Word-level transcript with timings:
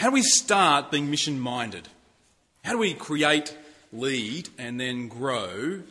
How 0.00 0.08
do 0.08 0.14
we 0.14 0.22
start 0.22 0.90
being 0.90 1.10
mission 1.10 1.38
minded? 1.38 1.86
How 2.64 2.72
do 2.72 2.78
we 2.78 2.94
create, 2.94 3.54
lead, 3.92 4.48
and 4.56 4.80
then 4.80 5.08
grow 5.08 5.82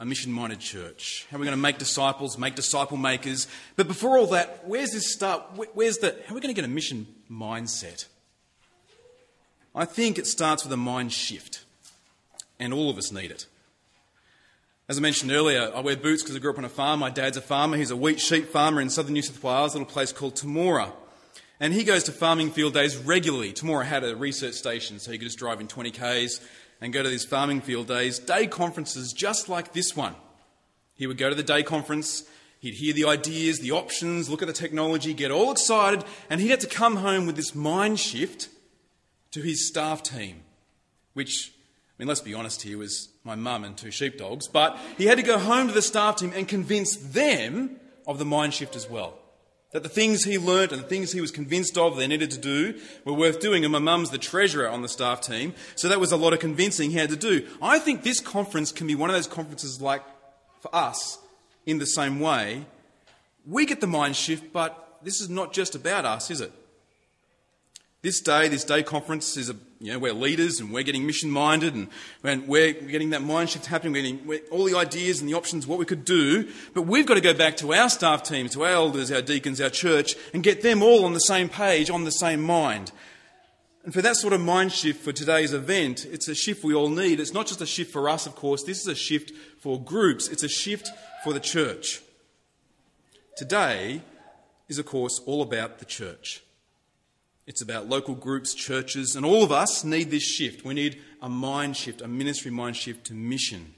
a 0.00 0.04
mission 0.04 0.32
minded 0.32 0.58
church? 0.58 1.28
How 1.30 1.36
are 1.36 1.38
we 1.38 1.46
going 1.46 1.56
to 1.56 1.62
make 1.62 1.78
disciples, 1.78 2.36
make 2.38 2.56
disciple 2.56 2.96
makers? 2.96 3.46
But 3.76 3.86
before 3.86 4.18
all 4.18 4.26
that, 4.30 4.66
where's 4.66 4.90
this 4.90 5.12
start? 5.12 5.44
Where's 5.74 5.98
the, 5.98 6.16
how 6.26 6.32
are 6.32 6.34
we 6.34 6.40
going 6.40 6.52
to 6.52 6.60
get 6.60 6.64
a 6.64 6.68
mission 6.68 7.06
mindset? 7.30 8.06
I 9.76 9.84
think 9.84 10.18
it 10.18 10.26
starts 10.26 10.64
with 10.64 10.72
a 10.72 10.76
mind 10.76 11.12
shift, 11.12 11.64
and 12.58 12.74
all 12.74 12.90
of 12.90 12.98
us 12.98 13.12
need 13.12 13.30
it. 13.30 13.46
As 14.88 14.98
I 14.98 15.00
mentioned 15.00 15.30
earlier, 15.30 15.70
I 15.72 15.78
wear 15.82 15.96
boots 15.96 16.24
because 16.24 16.34
I 16.34 16.40
grew 16.40 16.50
up 16.50 16.58
on 16.58 16.64
a 16.64 16.68
farm. 16.68 16.98
My 16.98 17.10
dad's 17.10 17.36
a 17.36 17.42
farmer. 17.42 17.76
He's 17.76 17.92
a 17.92 17.96
wheat 17.96 18.18
sheep 18.18 18.48
farmer 18.48 18.80
in 18.80 18.90
southern 18.90 19.12
New 19.12 19.22
South 19.22 19.40
Wales, 19.40 19.76
a 19.76 19.78
little 19.78 19.92
place 19.92 20.10
called 20.10 20.34
Temora. 20.34 20.90
And 21.58 21.72
he 21.72 21.84
goes 21.84 22.04
to 22.04 22.12
farming 22.12 22.50
field 22.50 22.74
days 22.74 22.96
regularly. 22.96 23.52
Temora 23.52 23.84
had 23.84 24.04
a 24.04 24.14
research 24.14 24.54
station, 24.54 24.98
so 24.98 25.10
he 25.10 25.18
could 25.18 25.26
just 25.26 25.38
drive 25.38 25.60
in 25.60 25.68
20 25.68 25.90
Ks 25.90 26.40
and 26.80 26.92
go 26.92 27.02
to 27.02 27.08
these 27.08 27.24
farming 27.24 27.62
field 27.62 27.88
days, 27.88 28.18
day 28.18 28.46
conferences 28.46 29.12
just 29.12 29.48
like 29.48 29.72
this 29.72 29.96
one. 29.96 30.14
He 30.94 31.06
would 31.06 31.18
go 31.18 31.28
to 31.28 31.34
the 31.34 31.42
day 31.42 31.62
conference, 31.62 32.24
he'd 32.60 32.74
hear 32.74 32.92
the 32.92 33.06
ideas, 33.06 33.60
the 33.60 33.72
options, 33.72 34.28
look 34.28 34.42
at 34.42 34.48
the 34.48 34.54
technology, 34.54 35.14
get 35.14 35.30
all 35.30 35.50
excited, 35.50 36.04
and 36.28 36.40
he'd 36.40 36.50
have 36.50 36.58
to 36.60 36.66
come 36.66 36.96
home 36.96 37.26
with 37.26 37.36
this 37.36 37.54
mind 37.54 37.98
shift 37.98 38.48
to 39.30 39.40
his 39.40 39.66
staff 39.66 40.02
team, 40.02 40.42
which 41.14 41.52
I 41.98 42.02
mean, 42.02 42.08
let's 42.08 42.20
be 42.20 42.34
honest 42.34 42.60
here, 42.60 42.76
was 42.76 43.08
my 43.24 43.34
mum 43.34 43.64
and 43.64 43.74
two 43.74 43.90
sheepdogs, 43.90 44.48
but 44.48 44.78
he 44.98 45.06
had 45.06 45.16
to 45.16 45.22
go 45.22 45.38
home 45.38 45.68
to 45.68 45.72
the 45.72 45.80
staff 45.80 46.16
team 46.16 46.30
and 46.36 46.46
convince 46.46 46.96
them 46.96 47.80
of 48.06 48.18
the 48.18 48.26
mind 48.26 48.52
shift 48.52 48.76
as 48.76 48.88
well. 48.88 49.18
That 49.72 49.82
the 49.82 49.88
things 49.88 50.24
he 50.24 50.38
learnt 50.38 50.72
and 50.72 50.80
the 50.80 50.86
things 50.86 51.12
he 51.12 51.20
was 51.20 51.30
convinced 51.30 51.76
of 51.76 51.96
they 51.96 52.06
needed 52.06 52.30
to 52.30 52.38
do 52.38 52.78
were 53.04 53.12
worth 53.12 53.40
doing, 53.40 53.64
and 53.64 53.72
my 53.72 53.78
mum's 53.78 54.10
the 54.10 54.18
treasurer 54.18 54.68
on 54.68 54.82
the 54.82 54.88
staff 54.88 55.20
team, 55.20 55.54
so 55.74 55.88
that 55.88 56.00
was 56.00 56.12
a 56.12 56.16
lot 56.16 56.32
of 56.32 56.38
convincing 56.38 56.90
he 56.90 56.98
had 56.98 57.10
to 57.10 57.16
do. 57.16 57.46
I 57.60 57.78
think 57.78 58.02
this 58.02 58.20
conference 58.20 58.72
can 58.72 58.86
be 58.86 58.94
one 58.94 59.10
of 59.10 59.16
those 59.16 59.26
conferences 59.26 59.80
like 59.80 60.02
for 60.60 60.74
us 60.74 61.18
in 61.66 61.78
the 61.78 61.86
same 61.86 62.20
way. 62.20 62.64
We 63.44 63.66
get 63.66 63.80
the 63.80 63.86
mind 63.86 64.16
shift, 64.16 64.52
but 64.52 64.98
this 65.02 65.20
is 65.20 65.28
not 65.28 65.52
just 65.52 65.74
about 65.74 66.04
us, 66.04 66.30
is 66.30 66.40
it? 66.40 66.52
This 68.02 68.20
day, 68.20 68.48
this 68.48 68.62
day 68.62 68.82
conference 68.82 69.36
is 69.36 69.50
a, 69.50 69.56
you 69.80 69.92
know, 69.92 69.98
we're 69.98 70.12
leaders 70.12 70.60
and 70.60 70.72
we're 70.72 70.82
getting 70.82 71.06
mission 71.06 71.30
minded 71.30 71.74
and, 71.74 71.88
and 72.22 72.46
we're 72.46 72.72
getting 72.72 73.10
that 73.10 73.22
mind 73.22 73.50
shift 73.50 73.66
happening, 73.66 73.92
we're 73.92 74.02
getting 74.02 74.26
we're, 74.26 74.40
all 74.50 74.64
the 74.64 74.76
ideas 74.76 75.20
and 75.20 75.28
the 75.28 75.34
options, 75.34 75.66
what 75.66 75.78
we 75.78 75.86
could 75.86 76.04
do. 76.04 76.48
But 76.74 76.82
we've 76.82 77.06
got 77.06 77.14
to 77.14 77.20
go 77.20 77.34
back 77.34 77.56
to 77.58 77.72
our 77.72 77.88
staff 77.88 78.22
teams, 78.22 78.52
to 78.52 78.64
our 78.64 78.70
elders, 78.70 79.10
our 79.10 79.22
deacons, 79.22 79.60
our 79.60 79.70
church, 79.70 80.14
and 80.34 80.42
get 80.42 80.62
them 80.62 80.82
all 80.82 81.04
on 81.04 81.14
the 81.14 81.20
same 81.20 81.48
page, 81.48 81.90
on 81.90 82.04
the 82.04 82.10
same 82.10 82.42
mind. 82.42 82.92
And 83.84 83.94
for 83.94 84.02
that 84.02 84.16
sort 84.16 84.32
of 84.32 84.40
mind 84.40 84.72
shift 84.72 85.02
for 85.02 85.12
today's 85.12 85.52
event, 85.52 86.04
it's 86.04 86.28
a 86.28 86.34
shift 86.34 86.64
we 86.64 86.74
all 86.74 86.90
need. 86.90 87.18
It's 87.18 87.32
not 87.32 87.46
just 87.46 87.60
a 87.60 87.66
shift 87.66 87.92
for 87.92 88.08
us, 88.08 88.26
of 88.26 88.36
course, 88.36 88.62
this 88.62 88.80
is 88.80 88.88
a 88.88 88.94
shift 88.94 89.32
for 89.60 89.80
groups, 89.80 90.28
it's 90.28 90.42
a 90.42 90.48
shift 90.48 90.90
for 91.24 91.32
the 91.32 91.40
church. 91.40 92.02
Today 93.36 94.02
is, 94.68 94.78
of 94.78 94.86
course, 94.86 95.20
all 95.26 95.40
about 95.40 95.78
the 95.78 95.84
church. 95.84 96.42
It's 97.46 97.62
about 97.62 97.88
local 97.88 98.14
groups, 98.14 98.54
churches, 98.54 99.14
and 99.14 99.24
all 99.24 99.44
of 99.44 99.52
us 99.52 99.84
need 99.84 100.10
this 100.10 100.24
shift. 100.24 100.64
We 100.64 100.74
need 100.74 101.00
a 101.22 101.28
mind 101.28 101.76
shift, 101.76 102.02
a 102.02 102.08
ministry 102.08 102.50
mind 102.50 102.76
shift 102.76 103.06
to 103.06 103.14
mission. 103.14 103.74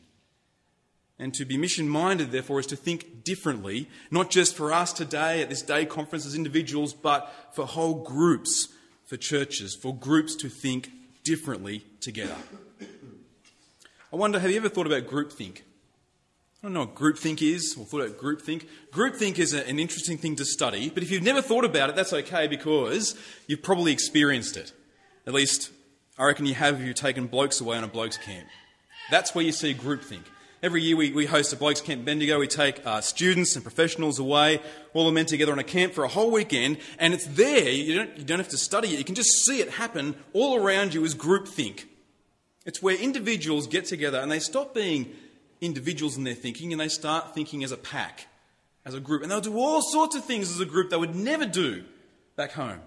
And 1.18 1.34
to 1.34 1.44
be 1.44 1.58
mission 1.58 1.88
minded, 1.88 2.30
therefore, 2.30 2.60
is 2.60 2.66
to 2.68 2.76
think 2.76 3.24
differently, 3.24 3.88
not 4.10 4.30
just 4.30 4.54
for 4.54 4.72
us 4.72 4.92
today 4.92 5.42
at 5.42 5.50
this 5.50 5.62
day 5.62 5.84
conference 5.84 6.24
as 6.24 6.34
individuals, 6.34 6.94
but 6.94 7.30
for 7.52 7.66
whole 7.66 8.02
groups, 8.04 8.68
for 9.04 9.16
churches, 9.16 9.74
for 9.74 9.94
groups 9.94 10.34
to 10.36 10.48
think 10.48 10.90
differently 11.24 11.84
together. 12.00 12.36
I 14.10 14.16
wonder, 14.16 14.38
have 14.38 14.50
you 14.50 14.56
ever 14.56 14.70
thought 14.70 14.86
about 14.86 15.06
groupthink? 15.06 15.62
I 16.60 16.66
don't 16.66 16.74
know 16.74 16.80
what 16.80 16.96
groupthink 16.96 17.40
is, 17.40 17.76
or 17.78 17.84
thought 17.84 18.00
about 18.00 18.18
groupthink. 18.18 18.66
Groupthink 18.90 19.38
is 19.38 19.54
a, 19.54 19.64
an 19.68 19.78
interesting 19.78 20.18
thing 20.18 20.34
to 20.36 20.44
study, 20.44 20.90
but 20.90 21.04
if 21.04 21.10
you've 21.12 21.22
never 21.22 21.40
thought 21.40 21.64
about 21.64 21.88
it, 21.88 21.94
that's 21.94 22.12
okay 22.12 22.48
because 22.48 23.16
you've 23.46 23.62
probably 23.62 23.92
experienced 23.92 24.56
it. 24.56 24.72
At 25.24 25.34
least, 25.34 25.70
I 26.18 26.24
reckon 26.24 26.46
you 26.46 26.54
have 26.54 26.80
if 26.80 26.86
you've 26.86 26.96
taken 26.96 27.28
blokes 27.28 27.60
away 27.60 27.76
on 27.76 27.84
a 27.84 27.88
blokes 27.88 28.16
camp. 28.16 28.48
That's 29.08 29.36
where 29.36 29.44
you 29.44 29.52
see 29.52 29.72
groupthink. 29.72 30.24
Every 30.60 30.82
year 30.82 30.96
we, 30.96 31.12
we 31.12 31.26
host 31.26 31.52
a 31.52 31.56
blokes 31.56 31.80
camp 31.80 32.04
Bendigo. 32.04 32.40
We 32.40 32.48
take 32.48 32.84
uh, 32.84 33.02
students 33.02 33.54
and 33.54 33.62
professionals 33.62 34.18
away, 34.18 34.60
all 34.94 35.06
the 35.06 35.12
men 35.12 35.26
together 35.26 35.52
on 35.52 35.60
a 35.60 35.64
camp 35.64 35.92
for 35.92 36.02
a 36.02 36.08
whole 36.08 36.32
weekend, 36.32 36.78
and 36.98 37.14
it's 37.14 37.26
there. 37.26 37.70
You 37.70 37.94
don't, 37.94 38.18
you 38.18 38.24
don't 38.24 38.40
have 38.40 38.48
to 38.48 38.58
study 38.58 38.88
it. 38.88 38.98
You 38.98 39.04
can 39.04 39.14
just 39.14 39.46
see 39.46 39.60
it 39.60 39.70
happen 39.70 40.16
all 40.32 40.56
around 40.56 40.92
you 40.92 41.04
as 41.04 41.14
groupthink. 41.14 41.84
It's 42.66 42.82
where 42.82 42.96
individuals 42.96 43.68
get 43.68 43.84
together 43.84 44.18
and 44.18 44.32
they 44.32 44.40
stop 44.40 44.74
being 44.74 45.14
individuals 45.60 46.16
in 46.16 46.24
their 46.24 46.34
thinking 46.34 46.72
and 46.72 46.80
they 46.80 46.88
start 46.88 47.34
thinking 47.34 47.64
as 47.64 47.72
a 47.72 47.76
pack, 47.76 48.26
as 48.84 48.94
a 48.94 49.00
group. 49.00 49.22
And 49.22 49.30
they'll 49.30 49.40
do 49.40 49.58
all 49.58 49.82
sorts 49.82 50.16
of 50.16 50.24
things 50.24 50.50
as 50.50 50.60
a 50.60 50.66
group 50.66 50.90
they 50.90 50.96
would 50.96 51.14
never 51.14 51.46
do 51.46 51.84
back 52.36 52.52
home. 52.52 52.80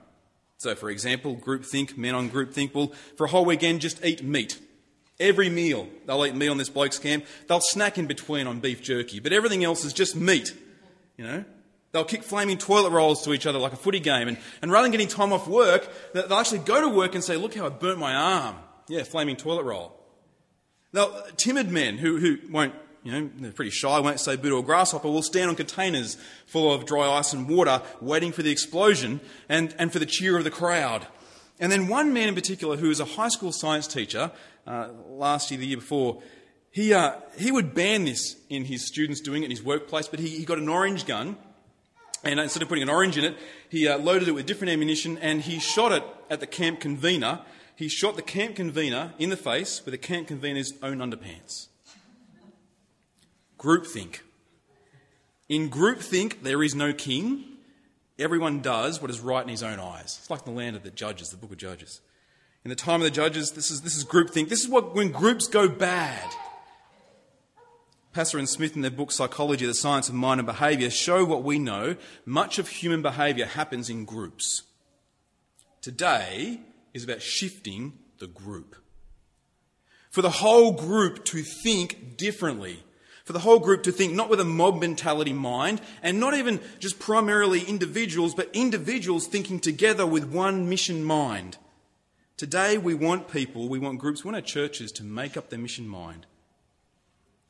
So, 0.58 0.76
for 0.76 0.90
example, 0.90 1.34
group 1.36 1.66
think, 1.66 1.98
men 1.98 2.14
on 2.14 2.30
group 2.30 2.54
think 2.54 2.76
will, 2.76 2.94
for 3.18 3.26
a 3.26 3.30
whole 3.30 3.46
weekend, 3.46 3.82
just 3.82 4.06
eat 4.06 4.24
meat. 4.24 4.60
Every 5.20 5.50
meal, 5.50 5.88
they'll 6.06 6.26
eat 6.26 6.36
meat 6.36 6.50
on 6.50 6.58
this 6.58 6.70
bloke's 6.70 7.00
camp. 7.00 7.26
They'll 7.48 7.62
snack 7.62 7.98
in 7.98 8.06
between 8.08 8.48
on 8.48 8.60
beef 8.60 8.82
jerky, 8.82 9.20
but 9.20 9.34
everything 9.34 9.64
else 9.64 9.84
is 9.84 9.94
just 9.94 10.16
meat. 10.16 10.56
You 11.18 11.26
know? 11.26 11.46
They'll 11.92 12.06
kick 12.06 12.24
flaming 12.24 12.58
toilet 12.58 12.92
rolls 12.92 13.24
to 13.24 13.34
each 13.34 13.46
other 13.46 13.60
like 13.60 13.74
a 13.74 13.78
footy 13.78 14.00
game. 14.00 14.28
And, 14.28 14.38
and 14.62 14.72
rather 14.72 14.86
than 14.86 14.92
getting 14.92 15.08
time 15.08 15.34
off 15.34 15.48
work, 15.48 15.90
they'll 16.14 16.34
actually 16.34 16.60
go 16.60 16.80
to 16.82 16.90
work 16.90 17.16
and 17.16 17.24
say, 17.24 17.38
Look 17.38 17.56
how 17.56 17.66
I 17.66 17.70
burnt 17.70 18.00
my 18.00 18.16
arm. 18.16 18.56
Yeah, 18.88 19.04
flaming 19.04 19.36
toilet 19.36 19.64
roll. 19.64 20.01
Now, 20.94 21.10
timid 21.38 21.70
men 21.72 21.98
who, 21.98 22.18
who 22.18 22.38
won't, 22.50 22.74
you 23.04 23.12
know, 23.12 23.30
they're 23.38 23.52
pretty 23.52 23.72
shy, 23.72 24.00
won't 24.00 24.20
say 24.20 24.36
boo 24.36 24.50
to 24.50 24.58
a 24.58 24.64
grasshopper, 24.64 25.10
will 25.10 25.24
stand 25.24 25.50
on 25.50 25.56
containers 25.56 26.18
full 26.46 26.74
of 26.74 26.86
dry 26.86 27.10
ice 27.10 27.34
and 27.34 27.48
water, 27.48 27.82
waiting 28.02 28.32
for 28.32 28.44
the 28.44 28.52
explosion 28.52 29.22
and, 29.48 29.74
and 29.80 29.94
for 29.94 30.00
the 30.00 30.06
cheer 30.06 30.38
of 30.38 30.44
the 30.44 30.52
crowd. 30.52 31.08
And 31.60 31.72
then 31.72 31.88
one 31.88 32.14
man 32.14 32.28
in 32.28 32.36
particular, 32.36 32.76
who 32.76 32.90
was 32.90 33.00
a 33.00 33.06
high 33.06 33.30
school 33.30 33.52
science 33.52 33.88
teacher 33.88 34.32
uh, 34.68 34.90
last 35.08 35.50
year, 35.52 35.60
the 35.60 35.68
year 35.68 35.78
before, 35.78 36.22
he, 36.72 36.94
uh, 36.94 37.14
he 37.38 37.52
would 37.52 37.74
ban 37.74 38.06
this 38.06 38.36
in 38.50 38.66
his 38.66 38.88
students 38.88 39.22
doing 39.22 39.44
it 39.44 39.46
in 39.46 39.52
his 39.52 39.64
workplace, 39.64 40.08
but 40.08 40.20
he, 40.20 40.30
he 40.30 40.46
got 40.46 40.58
an 40.58 40.70
orange 40.70 41.06
gun, 41.06 41.38
and 42.24 42.40
instead 42.40 42.64
of 42.64 42.70
putting 42.70 42.84
an 42.84 42.90
orange 42.90 43.18
in 43.18 43.24
it, 43.24 43.38
he 43.70 43.88
uh, 43.88 43.98
loaded 43.98 44.28
it 44.28 44.32
with 44.32 44.46
different 44.46 44.72
ammunition 44.72 45.18
and 45.18 45.42
he 45.42 45.60
shot 45.60 45.92
it 45.92 46.04
at 46.30 46.40
the 46.40 46.48
camp 46.48 46.80
convener 46.80 47.40
he 47.82 47.90
shot 47.90 48.16
the 48.16 48.22
camp 48.22 48.56
convener 48.56 49.14
in 49.18 49.30
the 49.30 49.38
face 49.38 49.84
with 49.84 49.92
the 49.92 49.98
camp 49.98 50.28
convener's 50.28 50.74
own 50.84 51.00
underpants. 51.00 51.68
Groupthink. 53.58 54.20
In 55.50 55.70
groupthink, 55.70 56.44
there 56.44 56.62
is 56.62 56.76
no 56.76 56.94
king. 56.94 57.44
Everyone 58.20 58.62
does 58.62 59.02
what 59.02 59.10
is 59.10 59.20
right 59.20 59.44
in 59.44 59.50
his 59.50 59.64
own 59.64 59.80
eyes. 59.80 60.18
It's 60.20 60.30
like 60.30 60.46
the 60.46 60.52
land 60.52 60.76
of 60.76 60.84
the 60.84 60.92
judges, 60.92 61.30
the 61.30 61.38
book 61.38 61.52
of 61.52 61.58
Judges. 61.58 62.02
In 62.64 62.70
the 62.70 62.76
time 62.76 63.02
of 63.02 63.06
the 63.06 63.12
judges, 63.12 63.52
this 63.54 63.72
is, 63.72 63.82
this 63.82 63.96
is 63.96 64.06
groupthink. 64.06 64.50
This 64.50 64.64
is 64.64 64.70
what 64.70 64.94
when 64.94 65.12
groups 65.12 65.48
go 65.48 65.68
bad. 65.68 66.30
Passer 68.14 68.38
and 68.38 68.48
Smith, 68.48 68.76
in 68.76 68.82
their 68.84 68.92
book 68.92 69.12
Psychology, 69.12 69.66
the 69.66 69.74
Science 69.74 70.08
of 70.08 70.14
Mind 70.14 70.40
and 70.40 70.46
Behaviour, 70.46 70.92
show 70.92 71.26
what 71.26 71.44
we 71.44 71.58
know. 71.58 71.96
Much 72.26 72.60
of 72.60 72.68
human 72.68 73.02
behaviour 73.02 73.46
happens 73.46 73.90
in 73.90 74.06
groups. 74.06 74.64
Today, 75.82 76.60
is 76.94 77.04
about 77.04 77.22
shifting 77.22 77.94
the 78.20 78.28
group. 78.28 78.76
For 80.10 80.22
the 80.22 80.30
whole 80.30 80.74
group 80.74 81.24
to 81.26 81.42
think 81.42 82.18
differently. 82.18 82.84
For 83.24 83.34
the 83.34 83.40
whole 83.40 83.60
group 83.60 83.84
to 83.84 83.92
think 83.92 84.14
not 84.14 84.30
with 84.30 84.40
a 84.40 84.46
mob 84.46 84.80
mentality 84.82 85.34
mind, 85.34 85.82
and 86.04 86.20
not 86.20 86.34
even 86.34 86.60
just 86.80 87.00
primarily 87.00 87.62
individuals, 87.62 88.36
but 88.36 88.50
individuals 88.54 89.28
thinking 89.28 89.60
together 89.60 90.06
with 90.06 90.26
one 90.26 90.68
mission 90.68 91.04
mind. 91.04 91.58
Today 92.36 92.78
we 92.78 92.94
want 92.94 93.32
people, 93.32 93.70
we 93.70 93.80
want 93.80 94.00
groups, 94.00 94.24
we 94.24 94.30
want 94.30 94.36
our 94.36 94.42
churches 94.42 94.92
to 94.94 95.04
make 95.04 95.38
up 95.38 95.50
their 95.50 95.60
mission 95.60 95.88
mind. 95.88 96.26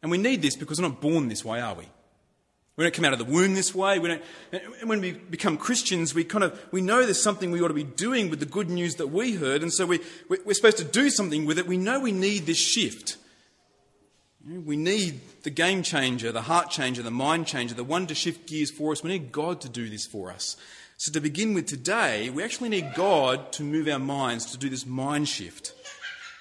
And 0.01 0.11
we 0.11 0.17
need 0.17 0.41
this 0.41 0.55
because 0.55 0.81
we're 0.81 0.87
not 0.87 1.01
born 1.01 1.29
this 1.29 1.45
way, 1.45 1.61
are 1.61 1.75
we? 1.75 1.85
We 2.77 2.85
don't 2.85 2.93
come 2.93 3.05
out 3.05 3.13
of 3.13 3.19
the 3.19 3.25
womb 3.25 3.53
this 3.53 3.75
way. 3.75 3.99
We 3.99 4.07
don't, 4.07 4.23
when 4.87 5.01
we 5.01 5.11
become 5.11 5.57
Christians, 5.57 6.15
we 6.15 6.23
kind 6.23 6.43
of 6.43 6.59
we 6.71 6.81
know 6.81 7.03
there's 7.03 7.21
something 7.21 7.51
we 7.51 7.61
ought 7.61 7.67
to 7.67 7.73
be 7.73 7.83
doing 7.83 8.29
with 8.29 8.39
the 8.39 8.45
good 8.45 8.69
news 8.69 8.95
that 8.95 9.07
we 9.07 9.35
heard, 9.35 9.61
and 9.61 9.73
so 9.73 9.85
we, 9.85 9.99
we're 10.29 10.53
supposed 10.53 10.77
to 10.77 10.85
do 10.85 11.09
something 11.09 11.45
with 11.45 11.59
it. 11.59 11.67
We 11.67 11.77
know 11.77 11.99
we 11.99 12.13
need 12.13 12.45
this 12.45 12.57
shift. 12.57 13.17
We 14.43 14.75
need 14.75 15.19
the 15.43 15.51
game 15.51 15.83
changer, 15.83 16.31
the 16.31 16.41
heart 16.43 16.71
changer, 16.71 17.03
the 17.03 17.11
mind 17.11 17.45
changer, 17.45 17.75
the 17.75 17.83
one 17.83 18.07
to 18.07 18.15
shift 18.15 18.47
gears 18.47 18.71
for 18.71 18.91
us. 18.91 19.03
We 19.03 19.11
need 19.11 19.31
God 19.31 19.61
to 19.61 19.69
do 19.69 19.87
this 19.87 20.07
for 20.07 20.31
us. 20.31 20.57
So, 20.97 21.11
to 21.11 21.19
begin 21.19 21.53
with 21.53 21.67
today, 21.67 22.29
we 22.29 22.43
actually 22.43 22.69
need 22.69 22.93
God 22.95 23.51
to 23.53 23.63
move 23.63 23.87
our 23.87 23.99
minds 23.99 24.45
to 24.51 24.57
do 24.57 24.69
this 24.69 24.85
mind 24.85 25.27
shift. 25.27 25.73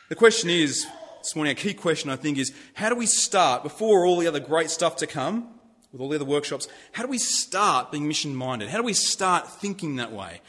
The 0.09 0.15
question 0.15 0.49
is 0.49 0.87
this 1.19 1.37
morning, 1.37 1.53
a 1.53 1.55
key 1.55 1.75
question 1.75 2.09
I 2.09 2.17
think 2.17 2.39
is 2.39 2.55
how 2.75 2.89
do 2.89 2.95
we 2.95 3.07
start 3.07 3.63
before 3.63 4.07
all 4.07 4.19
the 4.19 4.27
other 4.27 4.41
great 4.41 4.71
stuff 4.71 4.97
to 4.97 5.07
come? 5.07 5.60
With 5.93 6.01
all 6.01 6.09
the 6.09 6.17
other 6.17 6.25
workshops, 6.25 6.69
how 6.93 7.03
do 7.03 7.09
we 7.09 7.19
start 7.19 7.91
being 7.91 8.07
mission 8.07 8.35
minded? 8.35 8.69
How 8.69 8.79
do 8.79 8.85
we 8.85 8.93
start 8.93 9.49
thinking 9.49 9.97
that 9.97 10.13
way? 10.13 10.41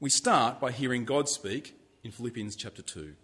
We 0.00 0.10
start 0.10 0.60
by 0.60 0.72
hearing 0.72 1.04
God 1.04 1.28
speak 1.28 1.74
in 2.02 2.10
Philippians 2.10 2.56
chapter 2.56 2.82
2. 2.82 3.14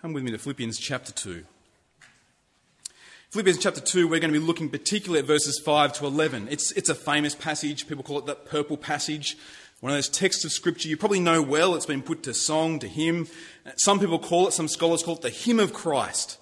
Come 0.00 0.12
with 0.12 0.24
me 0.24 0.32
to 0.32 0.38
Philippians 0.38 0.78
chapter 0.78 1.12
2. 1.12 1.44
Philippians 3.30 3.58
chapter 3.58 3.80
2, 3.80 4.06
we're 4.06 4.20
going 4.20 4.32
to 4.32 4.38
be 4.38 4.44
looking 4.44 4.68
particularly 4.68 5.18
at 5.20 5.26
verses 5.26 5.58
5 5.58 5.92
to 5.94 6.06
11. 6.06 6.48
It's, 6.50 6.70
it's 6.72 6.88
a 6.88 6.94
famous 6.94 7.34
passage. 7.34 7.88
People 7.88 8.04
call 8.04 8.18
it 8.18 8.26
the 8.26 8.34
purple 8.34 8.76
passage. 8.76 9.36
One 9.80 9.90
of 9.90 9.96
those 9.96 10.08
texts 10.08 10.44
of 10.44 10.52
scripture 10.52 10.88
you 10.88 10.96
probably 10.96 11.20
know 11.20 11.42
well. 11.42 11.74
It's 11.74 11.86
been 11.86 12.02
put 12.02 12.22
to 12.24 12.34
song, 12.34 12.78
to 12.78 12.88
hymn. 12.88 13.26
Some 13.76 13.98
people 13.98 14.18
call 14.18 14.46
it, 14.46 14.52
some 14.52 14.68
scholars 14.68 15.02
call 15.02 15.16
it 15.16 15.22
the 15.22 15.30
hymn 15.30 15.58
of 15.58 15.72
Christ. 15.72 16.38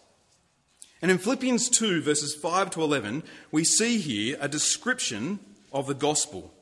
And 1.03 1.11
in 1.11 1.19
Philippians 1.19 1.69
2, 1.69 2.01
verses 2.01 2.33
5 2.33 2.71
to 2.71 2.83
11, 2.83 3.25
we 3.51 3.65
see 3.65 3.99
here 3.99 4.39
a 4.41 4.49
description 4.49 5.41
of 5.73 5.89
the 5.89 5.95
gospel. 5.95 6.53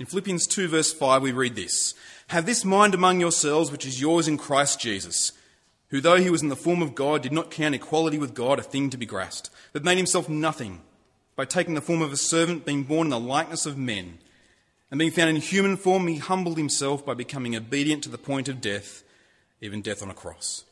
In 0.00 0.06
Philippians 0.06 0.48
2, 0.48 0.66
verse 0.66 0.92
5, 0.92 1.22
we 1.22 1.30
read 1.30 1.54
this 1.54 1.94
Have 2.28 2.46
this 2.46 2.64
mind 2.64 2.94
among 2.94 3.20
yourselves, 3.20 3.70
which 3.70 3.86
is 3.86 4.00
yours 4.00 4.26
in 4.26 4.38
Christ 4.38 4.80
Jesus, 4.80 5.32
who, 5.90 6.00
though 6.00 6.16
he 6.16 6.30
was 6.30 6.42
in 6.42 6.48
the 6.48 6.56
form 6.56 6.82
of 6.82 6.96
God, 6.96 7.22
did 7.22 7.32
not 7.32 7.52
count 7.52 7.76
equality 7.76 8.18
with 8.18 8.34
God 8.34 8.58
a 8.58 8.62
thing 8.62 8.90
to 8.90 8.96
be 8.96 9.06
grasped, 9.06 9.50
but 9.72 9.84
made 9.84 9.96
himself 9.96 10.28
nothing 10.28 10.80
by 11.36 11.44
taking 11.44 11.74
the 11.74 11.80
form 11.80 12.02
of 12.02 12.12
a 12.12 12.16
servant, 12.16 12.66
being 12.66 12.82
born 12.82 13.06
in 13.06 13.10
the 13.10 13.20
likeness 13.20 13.66
of 13.66 13.78
men. 13.78 14.18
And 14.90 14.98
being 14.98 15.12
found 15.12 15.30
in 15.30 15.36
human 15.36 15.76
form, 15.76 16.08
he 16.08 16.16
humbled 16.16 16.58
himself 16.58 17.06
by 17.06 17.14
becoming 17.14 17.54
obedient 17.54 18.02
to 18.02 18.08
the 18.08 18.18
point 18.18 18.48
of 18.48 18.60
death, 18.60 19.04
even 19.60 19.80
death 19.80 20.02
on 20.02 20.10
a 20.10 20.14
cross. 20.14 20.64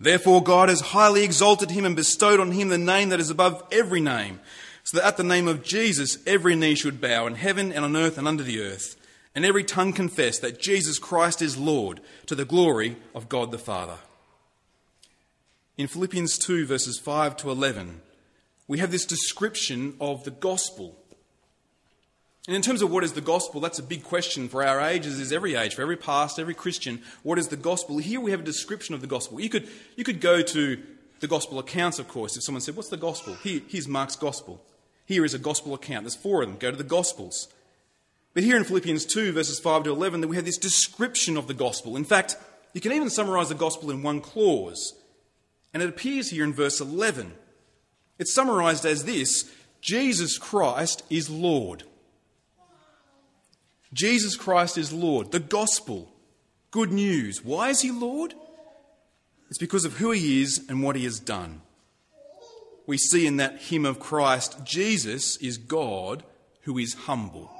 Therefore, 0.00 0.42
God 0.42 0.70
has 0.70 0.80
highly 0.80 1.22
exalted 1.22 1.70
him 1.70 1.84
and 1.84 1.94
bestowed 1.94 2.40
on 2.40 2.52
him 2.52 2.68
the 2.70 2.78
name 2.78 3.10
that 3.10 3.20
is 3.20 3.28
above 3.28 3.62
every 3.70 4.00
name, 4.00 4.40
so 4.82 4.96
that 4.96 5.06
at 5.06 5.16
the 5.18 5.22
name 5.22 5.46
of 5.46 5.62
Jesus 5.62 6.16
every 6.26 6.56
knee 6.56 6.74
should 6.74 7.02
bow 7.02 7.26
in 7.26 7.34
heaven 7.34 7.70
and 7.70 7.84
on 7.84 7.94
earth 7.94 8.16
and 8.16 8.26
under 8.26 8.42
the 8.42 8.62
earth, 8.62 8.96
and 9.34 9.44
every 9.44 9.62
tongue 9.62 9.92
confess 9.92 10.38
that 10.38 10.58
Jesus 10.58 10.98
Christ 10.98 11.42
is 11.42 11.58
Lord, 11.58 12.00
to 12.24 12.34
the 12.34 12.46
glory 12.46 12.96
of 13.14 13.28
God 13.28 13.52
the 13.52 13.58
Father. 13.58 13.98
In 15.76 15.86
Philippians 15.86 16.38
2, 16.38 16.64
verses 16.64 16.98
5 16.98 17.36
to 17.38 17.50
11, 17.50 18.00
we 18.66 18.78
have 18.78 18.90
this 18.90 19.04
description 19.04 19.96
of 20.00 20.24
the 20.24 20.30
gospel 20.30 20.96
and 22.46 22.56
in 22.56 22.62
terms 22.62 22.82
of 22.82 22.90
what 22.90 23.04
is 23.04 23.12
the 23.12 23.20
gospel, 23.20 23.60
that's 23.60 23.78
a 23.78 23.82
big 23.82 24.02
question 24.02 24.48
for 24.48 24.64
our 24.64 24.80
ages, 24.80 25.20
is 25.20 25.32
every 25.32 25.54
age, 25.54 25.74
for 25.74 25.82
every 25.82 25.96
past, 25.96 26.38
every 26.38 26.54
Christian. 26.54 27.02
What 27.22 27.38
is 27.38 27.48
the 27.48 27.56
gospel? 27.56 27.98
Here 27.98 28.20
we 28.20 28.30
have 28.30 28.40
a 28.40 28.44
description 28.44 28.94
of 28.94 29.02
the 29.02 29.06
gospel. 29.06 29.40
You 29.40 29.50
could, 29.50 29.68
you 29.96 30.04
could 30.04 30.20
go 30.20 30.40
to 30.42 30.82
the 31.20 31.28
gospel 31.28 31.58
accounts, 31.58 31.98
of 31.98 32.08
course, 32.08 32.36
if 32.36 32.42
someone 32.42 32.62
said, 32.62 32.76
What's 32.76 32.88
the 32.88 32.96
gospel? 32.96 33.34
Here, 33.34 33.60
here's 33.68 33.86
Mark's 33.86 34.16
gospel. 34.16 34.62
Here 35.04 35.24
is 35.24 35.34
a 35.34 35.38
gospel 35.38 35.74
account. 35.74 36.04
There's 36.04 36.14
four 36.14 36.42
of 36.42 36.48
them. 36.48 36.58
Go 36.58 36.70
to 36.70 36.76
the 36.76 36.84
gospels. 36.84 37.48
But 38.32 38.44
here 38.44 38.56
in 38.56 38.64
Philippians 38.64 39.06
2, 39.06 39.32
verses 39.32 39.58
5 39.58 39.84
to 39.84 39.90
11, 39.90 40.20
that 40.20 40.28
we 40.28 40.36
have 40.36 40.44
this 40.44 40.56
description 40.56 41.36
of 41.36 41.46
the 41.46 41.54
gospel. 41.54 41.96
In 41.96 42.04
fact, 42.04 42.36
you 42.72 42.80
can 42.80 42.92
even 42.92 43.10
summarize 43.10 43.48
the 43.48 43.54
gospel 43.54 43.90
in 43.90 44.02
one 44.02 44.20
clause. 44.20 44.94
And 45.74 45.82
it 45.82 45.88
appears 45.88 46.30
here 46.30 46.44
in 46.44 46.54
verse 46.54 46.80
11. 46.80 47.32
It's 48.18 48.32
summarized 48.32 48.86
as 48.86 49.04
this 49.04 49.50
Jesus 49.80 50.38
Christ 50.38 51.02
is 51.10 51.28
Lord. 51.28 51.84
Jesus 53.92 54.36
Christ 54.36 54.78
is 54.78 54.92
Lord. 54.92 55.32
The 55.32 55.40
gospel. 55.40 56.12
Good 56.70 56.92
news. 56.92 57.44
Why 57.44 57.70
is 57.70 57.80
he 57.80 57.90
Lord? 57.90 58.34
It's 59.48 59.58
because 59.58 59.84
of 59.84 59.96
who 59.96 60.12
he 60.12 60.42
is 60.42 60.64
and 60.68 60.82
what 60.82 60.94
he 60.94 61.04
has 61.04 61.18
done. 61.18 61.62
We 62.86 62.98
see 62.98 63.26
in 63.26 63.36
that 63.38 63.60
hymn 63.62 63.84
of 63.84 64.00
Christ, 64.00 64.64
Jesus 64.64 65.36
is 65.38 65.58
God 65.58 66.22
who 66.62 66.78
is 66.78 66.94
humble. 66.94 67.50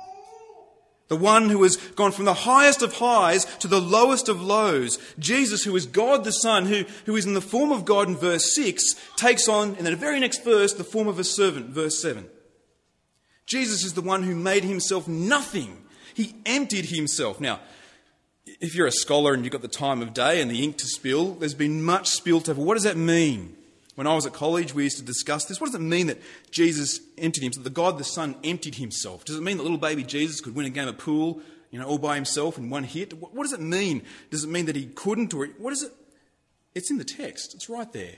The 1.08 1.16
one 1.16 1.50
who 1.50 1.60
has 1.64 1.76
gone 1.76 2.12
from 2.12 2.24
the 2.24 2.34
highest 2.34 2.82
of 2.82 2.94
highs 2.94 3.44
to 3.56 3.66
the 3.66 3.80
lowest 3.80 4.28
of 4.28 4.40
lows. 4.40 4.98
Jesus, 5.18 5.64
who 5.64 5.74
is 5.74 5.86
God 5.86 6.22
the 6.22 6.30
Son, 6.30 6.66
who, 6.66 6.84
who 7.06 7.16
is 7.16 7.26
in 7.26 7.34
the 7.34 7.40
form 7.40 7.72
of 7.72 7.84
God 7.84 8.08
in 8.08 8.16
verse 8.16 8.54
6, 8.54 8.94
takes 9.16 9.48
on, 9.48 9.74
in 9.74 9.84
the 9.84 9.96
very 9.96 10.20
next 10.20 10.44
verse, 10.44 10.72
the 10.72 10.84
form 10.84 11.08
of 11.08 11.18
a 11.18 11.24
servant, 11.24 11.70
verse 11.70 12.00
7. 12.00 12.28
Jesus 13.44 13.82
is 13.82 13.94
the 13.94 14.00
one 14.00 14.22
who 14.22 14.36
made 14.36 14.62
himself 14.62 15.08
nothing 15.08 15.78
he 16.20 16.34
emptied 16.46 16.86
himself. 16.86 17.40
Now, 17.40 17.60
if 18.60 18.74
you're 18.74 18.86
a 18.86 18.92
scholar 18.92 19.32
and 19.32 19.44
you've 19.44 19.52
got 19.52 19.62
the 19.62 19.68
time 19.68 20.02
of 20.02 20.14
day 20.14 20.40
and 20.40 20.50
the 20.50 20.62
ink 20.62 20.78
to 20.78 20.86
spill, 20.86 21.34
there's 21.34 21.54
been 21.54 21.82
much 21.82 22.08
spilt 22.08 22.48
over. 22.48 22.60
What 22.60 22.74
does 22.74 22.84
that 22.84 22.96
mean? 22.96 23.56
When 23.94 24.06
I 24.06 24.14
was 24.14 24.24
at 24.24 24.32
college, 24.32 24.74
we 24.74 24.84
used 24.84 24.98
to 24.98 25.04
discuss 25.04 25.44
this. 25.44 25.60
What 25.60 25.66
does 25.66 25.74
it 25.74 25.82
mean 25.82 26.06
that 26.06 26.18
Jesus 26.50 27.00
emptied 27.18 27.42
himself? 27.42 27.64
The 27.64 27.70
God 27.70 27.98
the 27.98 28.04
Son 28.04 28.34
emptied 28.44 28.76
himself. 28.76 29.24
Does 29.24 29.36
it 29.36 29.42
mean 29.42 29.56
that 29.58 29.62
little 29.62 29.78
baby 29.78 30.04
Jesus 30.04 30.40
could 30.40 30.54
win 30.54 30.66
a 30.66 30.70
game 30.70 30.88
of 30.88 30.96
pool, 30.96 31.40
you 31.70 31.78
know, 31.78 31.86
all 31.86 31.98
by 31.98 32.14
himself 32.14 32.56
in 32.56 32.70
one 32.70 32.84
hit? 32.84 33.12
What, 33.12 33.34
what 33.34 33.42
does 33.42 33.52
it 33.52 33.60
mean? 33.60 34.02
Does 34.30 34.44
it 34.44 34.50
mean 34.50 34.66
that 34.66 34.76
he 34.76 34.86
couldn't, 34.86 35.34
or 35.34 35.46
what 35.58 35.72
is 35.72 35.82
it? 35.82 35.92
It's 36.74 36.90
in 36.90 36.98
the 36.98 37.04
text. 37.04 37.54
It's 37.54 37.68
right 37.68 37.92
there. 37.92 38.16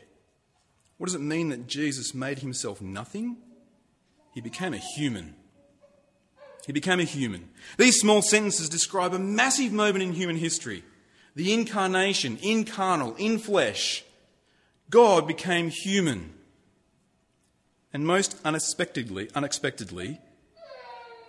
What 0.98 1.06
does 1.06 1.14
it 1.14 1.20
mean 1.20 1.48
that 1.48 1.66
Jesus 1.66 2.14
made 2.14 2.40
himself 2.40 2.80
nothing? 2.80 3.38
He 4.34 4.40
became 4.40 4.74
a 4.74 4.78
human. 4.78 5.34
He 6.66 6.72
became 6.72 7.00
a 7.00 7.04
human. 7.04 7.48
These 7.76 7.98
small 7.98 8.22
sentences 8.22 8.68
describe 8.68 9.14
a 9.14 9.18
massive 9.18 9.72
moment 9.72 10.02
in 10.02 10.12
human 10.12 10.36
history 10.36 10.84
the 11.34 11.52
incarnation, 11.52 12.36
incarnal, 12.38 13.18
in 13.18 13.38
flesh. 13.38 14.04
God 14.90 15.26
became 15.26 15.70
human. 15.70 16.34
And 17.90 18.06
most 18.06 18.36
unexpectedly, 18.44 19.30
unexpectedly, 19.34 20.20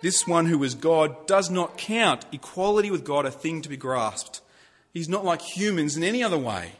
this 0.02 0.26
one 0.26 0.44
who 0.46 0.62
is 0.62 0.74
God 0.74 1.26
does 1.26 1.50
not 1.50 1.78
count 1.78 2.26
equality 2.32 2.90
with 2.90 3.04
God 3.04 3.24
a 3.24 3.30
thing 3.30 3.62
to 3.62 3.70
be 3.70 3.78
grasped. 3.78 4.42
He's 4.92 5.08
not 5.08 5.24
like 5.24 5.40
humans 5.40 5.96
in 5.96 6.04
any 6.04 6.22
other 6.22 6.36
way. 6.36 6.72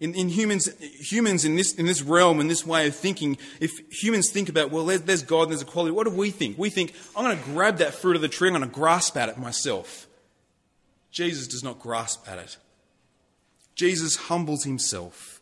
In, 0.00 0.14
in, 0.14 0.30
humans, 0.30 0.68
humans 0.80 1.44
in 1.44 1.56
this, 1.56 1.74
in 1.74 1.84
this 1.84 2.00
realm, 2.00 2.40
in 2.40 2.48
this 2.48 2.64
way 2.64 2.88
of 2.88 2.96
thinking, 2.96 3.36
if 3.60 3.78
humans 3.90 4.30
think 4.30 4.48
about, 4.48 4.70
well, 4.70 4.86
there's, 4.86 5.02
there's 5.02 5.22
God 5.22 5.42
and 5.42 5.50
there's 5.52 5.62
equality, 5.62 5.92
what 5.92 6.06
do 6.06 6.10
we 6.10 6.30
think? 6.30 6.56
We 6.56 6.70
think, 6.70 6.94
I'm 7.14 7.24
going 7.24 7.36
to 7.36 7.44
grab 7.44 7.78
that 7.78 7.92
fruit 7.92 8.16
of 8.16 8.22
the 8.22 8.28
tree, 8.28 8.48
I'm 8.48 8.54
going 8.54 8.68
to 8.68 8.74
grasp 8.74 9.16
at 9.18 9.28
it 9.28 9.36
myself. 9.36 10.06
Jesus 11.10 11.46
does 11.46 11.62
not 11.62 11.78
grasp 11.80 12.26
at 12.28 12.38
it. 12.38 12.56
Jesus 13.74 14.16
humbles 14.16 14.64
himself. 14.64 15.40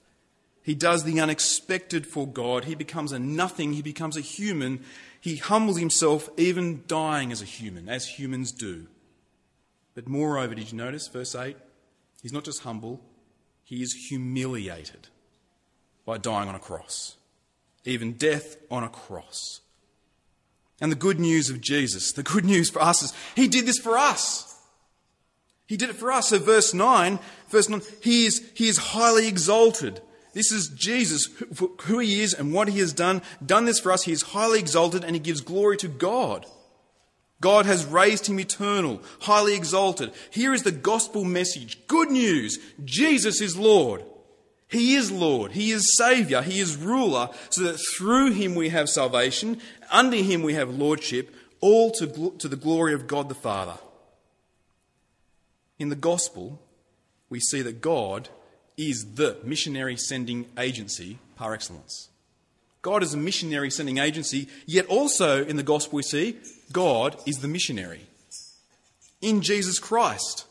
He 0.63 0.75
does 0.75 1.05
the 1.05 1.21
unexpected 1.21 2.07
for 2.07 2.27
God. 2.27 2.65
He 2.65 2.75
becomes 2.75 3.13
a 3.13 3.19
nothing. 3.19 3.73
He 3.73 3.83
becomes 3.83 4.17
a 4.17 4.21
human. 4.21 4.85
He 5.21 5.37
humbles 5.37 5.79
himself, 5.79 6.29
even 6.37 6.85
dying 6.87 7.33
as 7.33 7.43
a 7.43 7.47
human, 7.47 7.89
as 7.89 8.07
humans 8.07 8.53
do. 8.53 8.87
But 9.95 10.09
moreover, 10.09 10.55
did 10.55 10.71
you 10.71 10.77
notice 10.77 11.09
verse 11.09 11.35
8? 11.35 11.57
He's 12.23 12.33
not 12.33 12.45
just 12.45 12.63
humble, 12.63 13.01
he 13.69 13.83
is 13.83 13.93
humiliated 14.09 15.09
by 16.07 16.17
dying 16.17 16.49
on 16.49 16.55
a 16.55 16.59
cross, 16.59 17.17
even 17.85 18.15
death 18.15 18.57
on 18.71 18.83
a 18.83 18.89
cross. 18.89 19.61
And 20.81 20.91
the 20.91 20.97
good 20.97 21.21
news 21.21 21.51
of 21.51 21.61
Jesus, 21.61 22.13
the 22.13 22.23
good 22.23 22.47
news 22.47 22.71
for 22.71 22.81
us 22.81 23.03
is 23.03 23.13
He 23.37 23.47
did 23.47 23.67
this 23.67 23.77
for 23.77 23.99
us. 23.99 24.59
He 25.67 25.77
did 25.77 25.91
it 25.91 25.97
for 25.97 26.11
us. 26.11 26.29
So 26.29 26.39
verse 26.39 26.73
9, 26.73 27.19
verse 27.51 27.69
9, 27.69 27.83
He 28.01 28.25
is, 28.25 28.51
he 28.55 28.69
is 28.69 28.79
highly 28.79 29.29
exalted. 29.29 30.01
This 30.33 30.51
is 30.51 30.69
Jesus, 30.69 31.29
who 31.83 31.99
He 31.99 32.23
is 32.23 32.33
and 32.33 32.55
what 32.55 32.69
He 32.69 32.79
has 32.79 32.95
done, 32.95 33.21
done 33.45 33.67
this 33.67 33.81
for 33.81 33.93
us. 33.93 34.05
He 34.05 34.13
is 34.13 34.23
highly 34.23 34.61
exalted 34.61 35.05
and 35.05 35.15
He 35.15 35.21
gives 35.21 35.43
glory 35.43 35.77
to 35.77 35.89
God. 35.89 36.47
God 37.41 37.67
has 37.67 37.85
raised 37.85 38.27
him 38.27 38.41
eternal, 38.41 39.01
highly 39.21 39.55
exalted. 39.55 40.13
Here 40.31 40.53
is 40.53 40.65
the 40.65 40.73
gospel 40.73 41.25
message. 41.25 41.87
Good 41.87 42.11
news. 42.11 42.59
Jesus 42.85 43.41
is 43.41 43.57
Lord. 43.57 44.05
He 44.67 44.97
is 44.97 45.11
Lord. 45.11 45.53
He 45.53 45.71
is 45.71 45.97
Saviour. 45.97 46.43
He 46.43 46.59
is 46.59 46.77
ruler, 46.77 47.31
so 47.49 47.63
that 47.63 47.81
through 47.97 48.33
him 48.33 48.55
we 48.55 48.71
have 48.71 48.89
salvation, 48.89 49.61
under 49.91 50.17
him 50.17 50.43
we 50.43 50.55
have 50.55 50.69
lordship, 50.69 51.35
all 51.61 51.91
to, 51.93 52.35
to 52.39 52.49
the 52.49 52.57
glory 52.57 52.93
of 52.93 53.07
God 53.07 53.29
the 53.29 53.35
Father. 53.35 53.79
In 55.79 55.89
the 55.89 55.97
gospel, 55.97 56.61
we 57.31 57.41
see 57.41 57.63
that 57.63 57.81
God 57.81 58.29
is 58.77 59.15
the 59.15 59.39
missionary 59.45 59.97
sending 59.97 60.47
agency 60.59 61.19
par 61.37 61.55
excellence. 61.55 62.09
God 62.83 63.03
is 63.03 63.15
a 63.15 63.19
missionary 63.19 63.71
sending 63.71 63.99
agency, 63.99 64.49
yet 64.67 64.87
also 64.87 65.45
in 65.45 65.57
the 65.57 65.63
gospel 65.63 65.97
we 65.97 66.03
see 66.03 66.37
God 66.73 67.17
is 67.27 67.39
the 67.39 67.49
missionary 67.49 68.07
in 69.21 69.41
Jesus 69.41 69.79
Christ. 69.79 70.47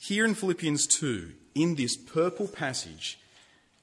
Here 0.00 0.24
in 0.24 0.34
Philippians 0.34 0.86
2, 0.86 1.32
in 1.54 1.74
this 1.74 1.96
purple 1.96 2.48
passage, 2.48 3.18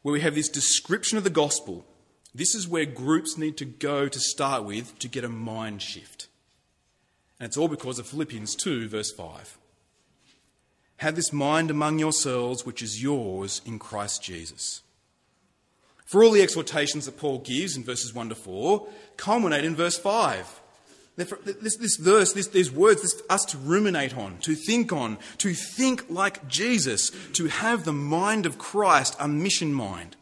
where 0.01 0.13
we 0.13 0.21
have 0.21 0.33
this 0.33 0.49
description 0.49 1.17
of 1.17 1.23
the 1.23 1.29
gospel, 1.29 1.85
this 2.33 2.55
is 2.55 2.67
where 2.67 2.85
groups 2.85 3.37
need 3.37 3.57
to 3.57 3.65
go 3.65 4.07
to 4.07 4.19
start 4.19 4.63
with 4.63 4.97
to 4.99 5.07
get 5.07 5.23
a 5.23 5.29
mind 5.29 5.81
shift. 5.83 6.27
And 7.39 7.47
it's 7.47 7.57
all 7.57 7.67
because 7.67 7.99
of 7.99 8.07
Philippians 8.07 8.55
2, 8.55 8.87
verse 8.87 9.11
5. 9.11 9.57
Have 10.97 11.15
this 11.15 11.31
mind 11.31 11.69
among 11.69 11.99
yourselves, 11.99 12.65
which 12.65 12.81
is 12.81 13.03
yours 13.03 13.61
in 13.65 13.77
Christ 13.77 14.23
Jesus 14.23 14.81
for 16.05 16.23
all 16.23 16.31
the 16.31 16.41
exhortations 16.41 17.05
that 17.05 17.17
Paul 17.17 17.39
gives 17.39 17.75
in 17.75 17.83
verses 17.83 18.13
1 18.13 18.29
to 18.29 18.35
4 18.35 18.87
culminate 19.17 19.65
in 19.65 19.75
verse 19.75 19.97
5. 19.97 20.61
This, 21.17 21.77
this 21.77 21.95
verse, 21.95 22.33
this, 22.33 22.47
these 22.47 22.71
words, 22.71 23.01
this 23.01 23.21
us 23.29 23.45
to 23.45 23.57
ruminate 23.57 24.17
on, 24.17 24.37
to 24.39 24.53
think 24.53 24.91
on, 24.91 25.17
to 25.37 25.53
think 25.53 26.09
like 26.09 26.45
Jesus, 26.47 27.09
to 27.33 27.45
have 27.45 27.85
the 27.85 27.93
mind 27.93 28.45
of 28.45 28.57
Christ, 28.57 29.15
a 29.19 29.27
mission 29.27 29.73
mind. 29.73 30.17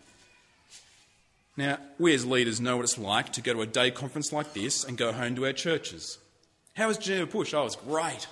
Now, 1.57 1.79
we 1.97 2.13
as 2.13 2.25
leaders 2.25 2.61
know 2.61 2.77
what 2.77 2.83
it's 2.83 2.97
like 2.97 3.33
to 3.33 3.41
go 3.41 3.53
to 3.53 3.61
a 3.61 3.65
day 3.65 3.89
conference 3.89 4.31
like 4.31 4.53
this 4.53 4.83
and 4.83 4.97
go 4.97 5.11
home 5.11 5.35
to 5.35 5.45
our 5.45 5.53
churches. 5.53 6.19
How 6.75 6.87
was 6.87 6.97
Geneva 6.97 7.27
Push? 7.27 7.53
Oh, 7.53 7.65
it's 7.65 7.75
great. 7.75 8.27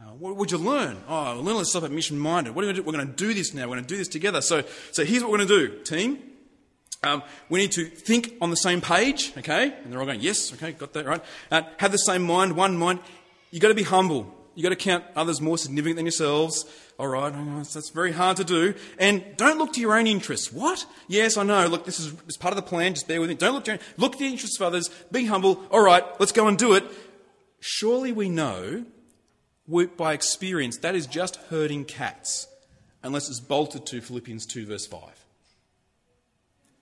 Uh, 0.00 0.10
what 0.18 0.36
would 0.36 0.50
you 0.50 0.58
learn? 0.58 0.98
Oh, 1.08 1.40
learn 1.40 1.54
all 1.54 1.58
this 1.60 1.70
stuff 1.70 1.84
about 1.84 1.94
mission 1.94 2.18
minded. 2.18 2.54
What 2.54 2.64
are 2.64 2.68
we 2.68 2.72
going 2.72 2.76
to 2.76 2.82
do? 2.82 2.86
We're 2.86 3.04
going 3.04 3.08
to 3.08 3.12
do 3.12 3.34
this 3.34 3.54
now. 3.54 3.62
We're 3.62 3.76
going 3.76 3.84
to 3.84 3.88
do 3.88 3.96
this 3.96 4.08
together. 4.08 4.40
So, 4.40 4.62
so 4.90 5.04
here's 5.04 5.22
what 5.22 5.30
we're 5.30 5.38
going 5.38 5.48
to 5.48 5.68
do, 5.68 5.82
team. 5.82 6.31
Um, 7.04 7.24
we 7.48 7.58
need 7.58 7.72
to 7.72 7.84
think 7.84 8.34
on 8.40 8.50
the 8.50 8.56
same 8.56 8.80
page, 8.80 9.32
okay? 9.36 9.74
And 9.82 9.92
they're 9.92 9.98
all 9.98 10.06
going, 10.06 10.20
yes, 10.20 10.52
okay, 10.52 10.70
got 10.70 10.92
that, 10.92 11.04
right? 11.04 11.20
Uh, 11.50 11.62
have 11.78 11.90
the 11.90 11.98
same 11.98 12.22
mind, 12.22 12.54
one 12.54 12.76
mind. 12.76 13.00
You've 13.50 13.60
got 13.60 13.68
to 13.68 13.74
be 13.74 13.82
humble. 13.82 14.32
You've 14.54 14.62
got 14.62 14.68
to 14.68 14.76
count 14.76 15.04
others 15.16 15.40
more 15.40 15.58
significant 15.58 15.96
than 15.96 16.06
yourselves. 16.06 16.64
All 17.00 17.08
right, 17.08 17.32
that's 17.64 17.90
very 17.90 18.12
hard 18.12 18.36
to 18.36 18.44
do. 18.44 18.74
And 19.00 19.24
don't 19.36 19.58
look 19.58 19.72
to 19.72 19.80
your 19.80 19.98
own 19.98 20.06
interests. 20.06 20.52
What? 20.52 20.86
Yes, 21.08 21.36
I 21.36 21.42
know. 21.42 21.66
Look, 21.66 21.86
this 21.86 21.98
is, 21.98 22.12
this 22.12 22.28
is 22.28 22.36
part 22.36 22.52
of 22.52 22.56
the 22.56 22.68
plan. 22.68 22.94
Just 22.94 23.08
bear 23.08 23.20
with 23.20 23.30
me. 23.30 23.34
Don't 23.34 23.54
look 23.54 23.64
to 23.64 23.72
your, 23.72 23.80
look 23.96 24.12
to 24.12 24.18
the 24.18 24.26
interests 24.26 24.60
of 24.60 24.66
others. 24.66 24.88
Be 25.10 25.24
humble. 25.24 25.60
All 25.72 25.82
right, 25.82 26.04
let's 26.20 26.30
go 26.30 26.46
and 26.46 26.56
do 26.56 26.74
it. 26.74 26.84
Surely 27.58 28.12
we 28.12 28.28
know 28.28 28.84
by 29.96 30.12
experience 30.12 30.76
that 30.78 30.94
is 30.94 31.08
just 31.08 31.34
herding 31.50 31.84
cats, 31.84 32.46
unless 33.02 33.28
it's 33.28 33.40
bolted 33.40 33.86
to 33.86 34.00
Philippians 34.00 34.46
2, 34.46 34.66
verse 34.66 34.86
5. 34.86 35.21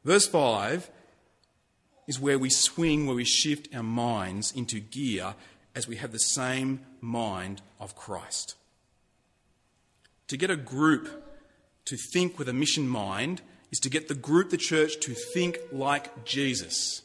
Verse 0.05 0.27
5 0.27 0.91
is 2.07 2.19
where 2.19 2.39
we 2.39 2.51
swing, 2.51 3.07
where 3.07 3.17
we 3.17 3.25
shift 3.25 3.69
our 3.75 3.83
minds 3.83 4.53
into 4.53 4.81
gear 4.81 5.35
as 5.75 5.87
we 5.87 5.97
have 5.97 6.13
the 6.13 6.19
same 6.19 6.81
mind 7.01 7.63
of 7.79 7.95
Christ. 7.95 8.57
To 10.29 10.37
get 10.37 10.51
a 10.51 10.57
group 10.57 11.25
to 11.85 11.97
think 12.13 12.39
with 12.39 12.49
a 12.49 12.53
mission 12.53 12.89
mind 12.89 13.43
is 13.71 13.79
to 13.81 13.91
get 13.91 14.09
the 14.09 14.15
group, 14.15 14.51
the 14.51 14.57
church, 14.57 14.99
to 15.01 15.15
think 15.15 15.59
like 15.73 16.25
Jesus. 16.25 17.03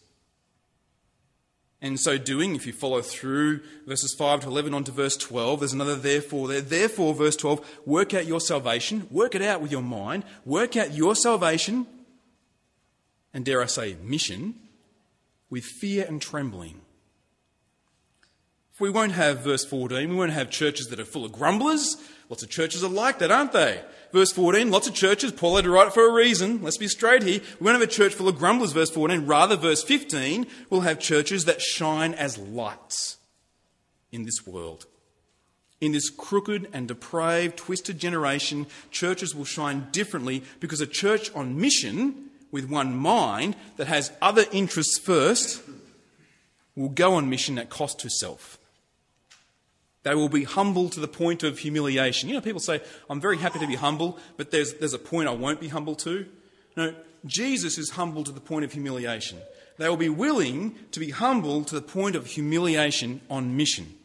And 1.81 1.99
so 1.99 2.17
doing, 2.17 2.55
if 2.55 2.65
you 2.65 2.73
follow 2.73 3.01
through 3.01 3.61
verses 3.85 4.15
5 4.17 4.41
to 4.41 4.47
11 4.47 4.73
on 4.73 4.83
to 4.85 4.91
verse 4.91 5.17
12, 5.17 5.59
there's 5.59 5.73
another 5.73 5.95
therefore 5.95 6.47
there. 6.47 6.61
Therefore, 6.61 7.13
verse 7.13 7.35
12, 7.35 7.81
work 7.85 8.13
out 8.13 8.25
your 8.25 8.39
salvation, 8.39 9.07
work 9.11 9.35
it 9.35 9.41
out 9.41 9.61
with 9.61 9.71
your 9.71 9.83
mind, 9.83 10.23
work 10.45 10.75
out 10.77 10.93
your 10.93 11.15
salvation 11.15 11.85
and 13.35 13.43
dare 13.43 13.61
I 13.61 13.65
say, 13.65 13.97
mission, 14.01 14.55
with 15.49 15.65
fear 15.65 16.05
and 16.07 16.21
trembling. 16.21 16.79
If 18.73 18.79
we 18.79 18.89
won't 18.89 19.11
have 19.11 19.41
verse 19.43 19.65
14, 19.65 20.09
we 20.09 20.15
won't 20.15 20.31
have 20.31 20.49
churches 20.49 20.87
that 20.87 21.01
are 21.01 21.05
full 21.05 21.25
of 21.25 21.33
grumblers. 21.33 21.97
Lots 22.29 22.43
of 22.43 22.49
churches 22.49 22.81
are 22.81 22.89
like 22.89 23.19
that, 23.19 23.31
aren't 23.31 23.51
they? 23.51 23.81
Verse 24.13 24.31
14, 24.31 24.71
lots 24.71 24.87
of 24.87 24.93
churches, 24.93 25.33
Paul 25.33 25.57
had 25.57 25.65
to 25.65 25.69
write 25.69 25.87
it 25.87 25.93
for 25.93 26.09
a 26.09 26.13
reason. 26.13 26.63
Let's 26.63 26.77
be 26.77 26.87
straight 26.87 27.23
here. 27.23 27.41
We 27.59 27.65
won't 27.65 27.79
have 27.79 27.87
a 27.87 27.91
church 27.91 28.13
full 28.13 28.29
of 28.29 28.37
grumblers, 28.37 28.71
verse 28.71 28.89
14. 28.89 29.25
Rather, 29.25 29.57
verse 29.57 29.83
15, 29.83 30.47
we'll 30.69 30.81
have 30.81 30.99
churches 30.99 31.43
that 31.43 31.61
shine 31.61 32.13
as 32.13 32.37
lights 32.37 33.17
in 34.13 34.23
this 34.23 34.47
world. 34.47 34.85
In 35.81 35.91
this 35.91 36.09
crooked 36.09 36.69
and 36.71 36.87
depraved, 36.87 37.57
twisted 37.57 37.99
generation, 37.99 38.65
churches 38.91 39.35
will 39.35 39.43
shine 39.43 39.87
differently 39.91 40.41
because 40.61 40.79
a 40.79 40.87
church 40.87 41.33
on 41.35 41.59
mission 41.59 42.24
with 42.51 42.69
one 42.69 42.95
mind 42.95 43.55
that 43.77 43.87
has 43.87 44.11
other 44.21 44.45
interests 44.51 44.99
first 44.99 45.61
will 46.75 46.89
go 46.89 47.13
on 47.13 47.29
mission 47.29 47.57
at 47.57 47.69
cost 47.69 47.99
to 47.99 48.09
self. 48.09 48.57
They 50.03 50.13
will 50.13 50.29
be 50.29 50.43
humble 50.43 50.89
to 50.89 50.99
the 50.99 51.07
point 51.07 51.41
of 51.43 51.57
humiliation. 51.57 52.29
You 52.29 52.35
know, 52.35 52.41
people 52.41 52.59
say, 52.59 52.81
I'm 53.09 53.19
very 53.19 53.37
happy 53.37 53.59
to 53.59 53.67
be 53.67 53.75
humble, 53.75 54.19
but 54.37 54.51
there's, 54.51 54.75
there's 54.75 54.93
a 54.93 54.99
point 54.99 55.27
I 55.27 55.31
won't 55.31 55.59
be 55.59 55.69
humble 55.69 55.95
to. 55.95 56.27
No, 56.77 56.93
Jesus 57.25 57.77
is 57.77 57.91
humble 57.91 58.23
to 58.23 58.31
the 58.31 58.39
point 58.39 58.65
of 58.65 58.71
humiliation. 58.71 59.39
They 59.77 59.89
will 59.89 59.97
be 59.97 60.09
willing 60.09 60.75
to 60.91 60.99
be 60.99 61.09
humble 61.09 61.63
to 61.63 61.75
the 61.75 61.81
point 61.81 62.15
of 62.15 62.27
humiliation 62.27 63.21
on 63.29 63.57
mission. 63.57 63.95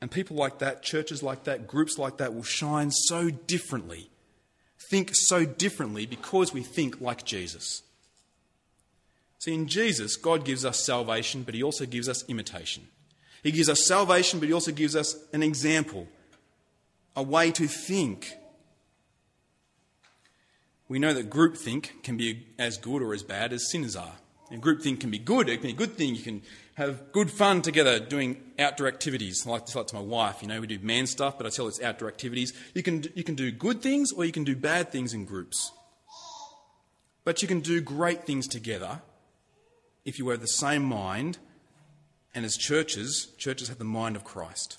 And 0.00 0.10
people 0.10 0.36
like 0.36 0.58
that, 0.60 0.82
churches 0.82 1.22
like 1.22 1.44
that, 1.44 1.66
groups 1.66 1.98
like 1.98 2.16
that 2.16 2.34
will 2.34 2.42
shine 2.42 2.90
so 2.90 3.30
differently 3.30 4.08
think 4.88 5.10
so 5.12 5.44
differently 5.44 6.06
because 6.06 6.52
we 6.52 6.62
think 6.62 7.00
like 7.00 7.24
Jesus. 7.24 7.82
See, 9.38 9.54
in 9.54 9.68
Jesus, 9.68 10.16
God 10.16 10.44
gives 10.44 10.64
us 10.64 10.84
salvation, 10.84 11.42
but 11.42 11.54
He 11.54 11.62
also 11.62 11.86
gives 11.86 12.08
us 12.08 12.24
imitation. 12.28 12.88
He 13.42 13.52
gives 13.52 13.68
us 13.68 13.86
salvation, 13.86 14.40
but 14.40 14.48
He 14.48 14.52
also 14.52 14.72
gives 14.72 14.96
us 14.96 15.16
an 15.32 15.42
example, 15.42 16.08
a 17.14 17.22
way 17.22 17.50
to 17.52 17.66
think. 17.66 18.32
We 20.88 20.98
know 20.98 21.12
that 21.14 21.30
groupthink 21.30 22.02
can 22.02 22.16
be 22.16 22.46
as 22.58 22.76
good 22.78 23.02
or 23.02 23.12
as 23.12 23.22
bad 23.22 23.52
as 23.52 23.70
sinners 23.70 23.96
are. 23.96 24.16
And 24.50 24.62
groupthink 24.62 25.00
can 25.00 25.10
be 25.10 25.18
good, 25.18 25.48
it 25.48 25.58
can 25.58 25.68
be 25.68 25.72
a 25.72 25.76
good 25.76 25.96
thing. 25.96 26.14
You 26.14 26.22
can 26.22 26.42
have 26.76 27.10
good 27.10 27.30
fun 27.30 27.62
together 27.62 27.98
doing 27.98 28.36
outdoor 28.58 28.86
activities. 28.86 29.46
I 29.46 29.50
like 29.50 29.64
to 29.66 29.78
like 29.78 29.86
to 29.88 29.94
my 29.94 30.02
wife, 30.02 30.42
you 30.42 30.48
know, 30.48 30.60
we 30.60 30.66
do 30.66 30.78
man 30.78 31.06
stuff, 31.06 31.38
but 31.38 31.46
I 31.46 31.50
tell 31.50 31.66
it's 31.68 31.80
outdoor 31.80 32.08
activities. 32.08 32.52
You 32.74 32.82
can, 32.82 33.04
you 33.14 33.24
can 33.24 33.34
do 33.34 33.50
good 33.50 33.80
things 33.80 34.12
or 34.12 34.26
you 34.26 34.32
can 34.32 34.44
do 34.44 34.54
bad 34.54 34.92
things 34.92 35.14
in 35.14 35.24
groups. 35.24 35.72
But 37.24 37.40
you 37.40 37.48
can 37.48 37.60
do 37.60 37.80
great 37.80 38.24
things 38.24 38.46
together 38.46 39.00
if 40.04 40.18
you 40.18 40.28
have 40.28 40.40
the 40.40 40.46
same 40.46 40.84
mind, 40.84 41.38
and 42.34 42.44
as 42.44 42.56
churches, 42.56 43.28
churches 43.38 43.68
have 43.68 43.78
the 43.78 43.84
mind 43.84 44.14
of 44.14 44.22
Christ. 44.22 44.78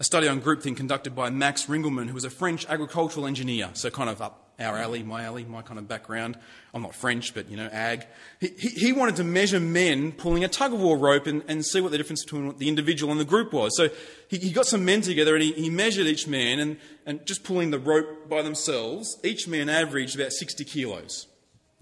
A 0.00 0.04
study 0.04 0.26
on 0.26 0.40
groupthink 0.40 0.76
conducted 0.76 1.14
by 1.14 1.28
Max 1.30 1.66
Ringelmann, 1.66 2.08
who 2.08 2.14
was 2.14 2.24
a 2.24 2.30
French 2.30 2.66
agricultural 2.66 3.26
engineer, 3.26 3.70
so 3.74 3.90
kind 3.90 4.08
of 4.10 4.22
up 4.22 4.47
our 4.58 4.76
alley, 4.76 5.02
my 5.02 5.24
alley, 5.24 5.44
my 5.44 5.62
kind 5.62 5.78
of 5.78 5.86
background. 5.86 6.36
I'm 6.74 6.82
not 6.82 6.94
French, 6.94 7.32
but 7.32 7.48
you 7.48 7.56
know, 7.56 7.68
ag. 7.70 8.06
He, 8.40 8.48
he, 8.58 8.68
he 8.68 8.92
wanted 8.92 9.16
to 9.16 9.24
measure 9.24 9.60
men 9.60 10.12
pulling 10.12 10.44
a 10.44 10.48
tug 10.48 10.72
of 10.72 10.80
war 10.80 10.98
rope 10.98 11.26
and, 11.26 11.44
and 11.46 11.64
see 11.64 11.80
what 11.80 11.92
the 11.92 11.98
difference 11.98 12.24
between 12.24 12.56
the 12.58 12.68
individual 12.68 13.12
and 13.12 13.20
the 13.20 13.24
group 13.24 13.52
was. 13.52 13.76
So 13.76 13.88
he, 14.28 14.38
he 14.38 14.50
got 14.50 14.66
some 14.66 14.84
men 14.84 15.00
together 15.00 15.34
and 15.34 15.42
he, 15.42 15.52
he 15.52 15.70
measured 15.70 16.06
each 16.06 16.26
man 16.26 16.58
and, 16.58 16.76
and 17.06 17.24
just 17.24 17.44
pulling 17.44 17.70
the 17.70 17.78
rope 17.78 18.28
by 18.28 18.42
themselves, 18.42 19.18
each 19.22 19.46
man 19.46 19.68
averaged 19.68 20.16
about 20.16 20.32
60 20.32 20.64
kilos. 20.64 21.28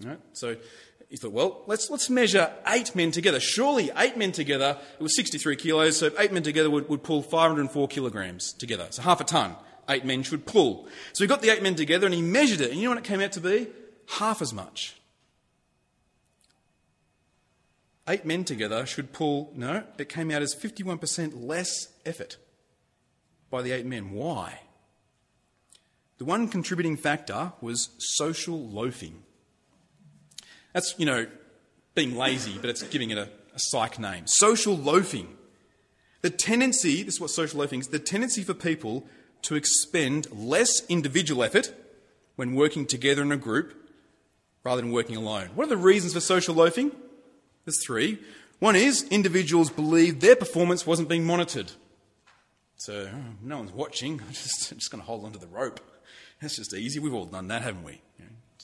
Right? 0.03 0.19
So 0.33 0.55
he 1.09 1.17
thought, 1.17 1.31
well, 1.31 1.63
let's, 1.65 1.89
let's 1.89 2.09
measure 2.09 2.53
eight 2.67 2.95
men 2.95 3.09
together. 3.11 3.39
Surely 3.39 3.89
eight 3.97 4.17
men 4.17 4.31
together, 4.31 4.77
it 4.99 5.01
was 5.01 5.15
63 5.15 5.55
kilos, 5.55 5.97
so 5.97 6.11
eight 6.19 6.31
men 6.31 6.43
together 6.43 6.69
would, 6.69 6.87
would 6.89 7.01
pull 7.01 7.23
504 7.23 7.87
kilograms 7.87 8.53
together. 8.53 8.87
So 8.91 9.01
half 9.01 9.19
a 9.19 9.23
ton 9.23 9.55
eight 9.89 10.05
men 10.05 10.23
should 10.23 10.45
pull. 10.45 10.87
So 11.13 11.23
he 11.23 11.27
got 11.27 11.41
the 11.41 11.49
eight 11.49 11.63
men 11.63 11.75
together 11.75 12.05
and 12.05 12.13
he 12.13 12.21
measured 12.21 12.61
it. 12.61 12.71
And 12.71 12.79
you 12.79 12.85
know 12.85 12.95
what 12.95 12.99
it 12.99 13.07
came 13.07 13.21
out 13.21 13.31
to 13.33 13.41
be? 13.41 13.67
Half 14.17 14.41
as 14.41 14.53
much. 14.53 14.95
Eight 18.09 18.25
men 18.25 18.45
together 18.45 18.85
should 18.85 19.11
pull, 19.11 19.51
no, 19.55 19.83
it 19.97 20.07
came 20.07 20.31
out 20.31 20.41
as 20.41 20.55
51% 20.55 21.45
less 21.45 21.89
effort 22.05 22.37
by 23.49 23.61
the 23.61 23.71
eight 23.71 23.85
men. 23.85 24.11
Why? 24.11 24.61
The 26.17 26.25
one 26.25 26.47
contributing 26.47 26.95
factor 26.95 27.51
was 27.59 27.89
social 27.97 28.57
loafing. 28.69 29.23
That's, 30.73 30.95
you 30.97 31.05
know, 31.05 31.27
being 31.95 32.15
lazy, 32.15 32.57
but 32.59 32.69
it's 32.69 32.83
giving 32.83 33.09
it 33.09 33.17
a, 33.17 33.23
a 33.23 33.57
psych 33.57 33.99
name. 33.99 34.23
Social 34.25 34.75
loafing. 34.77 35.35
The 36.21 36.29
tendency, 36.29 37.03
this 37.03 37.15
is 37.15 37.21
what 37.21 37.29
social 37.29 37.59
loafing 37.59 37.81
is, 37.81 37.87
the 37.87 37.99
tendency 37.99 38.43
for 38.43 38.53
people 38.53 39.05
to 39.47 39.55
expend 39.55 40.29
less 40.31 40.85
individual 40.87 41.41
effort 41.41 41.73
when 42.35 42.53
working 42.53 42.85
together 42.85 43.21
in 43.21 43.31
a 43.31 43.37
group 43.37 43.73
rather 44.63 44.81
than 44.81 44.91
working 44.91 45.15
alone. 45.15 45.49
What 45.55 45.65
are 45.65 45.69
the 45.69 45.77
reasons 45.77 46.13
for 46.13 46.19
social 46.19 46.53
loafing? 46.53 46.91
There's 47.63 47.81
three. 47.85 48.19
One 48.59 48.75
is 48.75 49.03
individuals 49.09 49.69
believe 49.69 50.19
their 50.19 50.35
performance 50.35 50.85
wasn't 50.85 51.07
being 51.07 51.25
monitored. 51.25 51.71
So, 52.75 53.09
no 53.41 53.57
one's 53.57 53.71
watching. 53.71 54.19
I'm 54.27 54.33
just, 54.33 54.73
just 54.77 54.91
going 54.91 55.01
to 55.01 55.07
hold 55.07 55.23
onto 55.23 55.39
the 55.39 55.47
rope. 55.47 55.79
That's 56.41 56.57
just 56.57 56.73
easy. 56.73 56.99
We've 56.99 57.13
all 57.13 57.25
done 57.25 57.47
that, 57.47 57.61
haven't 57.61 57.83
we? 57.83 58.01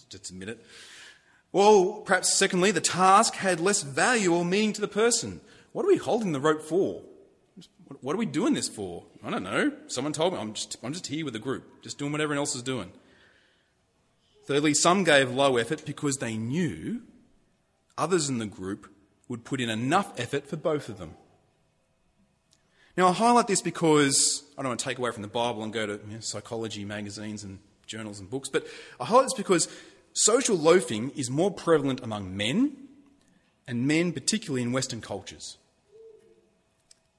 Just 0.09 0.31
admit 0.31 0.49
it. 0.49 0.65
Well, 1.53 2.01
perhaps 2.05 2.33
secondly, 2.33 2.71
the 2.71 2.81
task 2.81 3.35
had 3.35 3.59
less 3.59 3.83
value 3.83 4.33
or 4.33 4.43
meaning 4.43 4.73
to 4.73 4.81
the 4.81 4.87
person. 4.87 5.39
What 5.71 5.85
are 5.85 5.87
we 5.87 5.97
holding 5.97 6.33
the 6.33 6.39
rope 6.39 6.61
for? 6.61 7.03
What 8.01 8.13
are 8.13 8.17
we 8.17 8.25
doing 8.25 8.53
this 8.53 8.69
for? 8.69 9.03
I 9.23 9.29
don't 9.29 9.43
know. 9.43 9.71
Someone 9.87 10.13
told 10.13 10.33
me. 10.33 10.39
I'm 10.39 10.53
just, 10.53 10.77
I'm 10.83 10.93
just 10.93 11.07
here 11.07 11.25
with 11.25 11.33
the 11.33 11.39
group, 11.39 11.81
just 11.81 11.97
doing 11.97 12.11
what 12.11 12.21
everyone 12.21 12.39
else 12.39 12.55
is 12.55 12.63
doing. 12.63 12.91
Thirdly, 14.45 14.73
some 14.73 15.03
gave 15.03 15.31
low 15.31 15.57
effort 15.57 15.85
because 15.85 16.17
they 16.17 16.35
knew 16.35 17.01
others 17.97 18.29
in 18.29 18.39
the 18.39 18.45
group 18.45 18.91
would 19.29 19.45
put 19.45 19.61
in 19.61 19.69
enough 19.69 20.19
effort 20.19 20.47
for 20.47 20.57
both 20.57 20.89
of 20.89 20.97
them. 20.97 21.15
Now, 22.95 23.07
I 23.07 23.13
highlight 23.13 23.47
this 23.47 23.61
because 23.61 24.43
I 24.57 24.61
don't 24.61 24.69
want 24.69 24.79
to 24.79 24.85
take 24.85 24.99
away 24.99 25.11
from 25.11 25.23
the 25.23 25.27
Bible 25.27 25.63
and 25.63 25.73
go 25.73 25.85
to 25.85 25.93
you 26.07 26.13
know, 26.13 26.19
psychology 26.19 26.85
magazines 26.85 27.43
and 27.43 27.59
journals 27.87 28.19
and 28.19 28.29
books, 28.29 28.49
but 28.49 28.67
I 28.99 29.05
highlight 29.05 29.25
this 29.25 29.33
because 29.33 29.67
social 30.13 30.57
loafing 30.57 31.09
is 31.11 31.29
more 31.29 31.51
prevalent 31.51 32.01
among 32.01 32.35
men 32.37 32.77
and 33.67 33.87
men, 33.87 34.11
particularly 34.11 34.61
in 34.61 34.71
Western 34.71 35.01
cultures. 35.01 35.57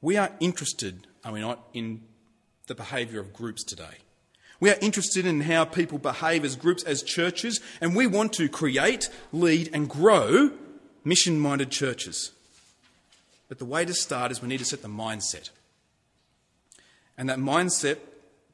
We 0.04 0.18
are 0.18 0.32
interested, 0.38 1.06
are 1.24 1.32
we 1.32 1.40
not, 1.40 1.66
in 1.72 2.02
the 2.66 2.74
behaviour 2.74 3.20
of 3.20 3.32
groups 3.32 3.64
today. 3.64 4.02
We 4.60 4.68
are 4.68 4.76
interested 4.82 5.24
in 5.24 5.40
how 5.40 5.64
people 5.64 5.96
behave 5.96 6.44
as 6.44 6.56
groups, 6.56 6.82
as 6.82 7.02
churches, 7.02 7.58
and 7.80 7.96
we 7.96 8.06
want 8.06 8.34
to 8.34 8.50
create, 8.50 9.08
lead, 9.32 9.70
and 9.72 9.88
grow 9.88 10.50
mission 11.04 11.40
minded 11.40 11.70
churches. 11.70 12.32
But 13.48 13.58
the 13.58 13.64
way 13.64 13.86
to 13.86 13.94
start 13.94 14.30
is 14.30 14.42
we 14.42 14.48
need 14.48 14.58
to 14.58 14.66
set 14.66 14.82
the 14.82 14.88
mindset. 14.88 15.48
And 17.16 17.30
that 17.30 17.38
mindset, 17.38 17.96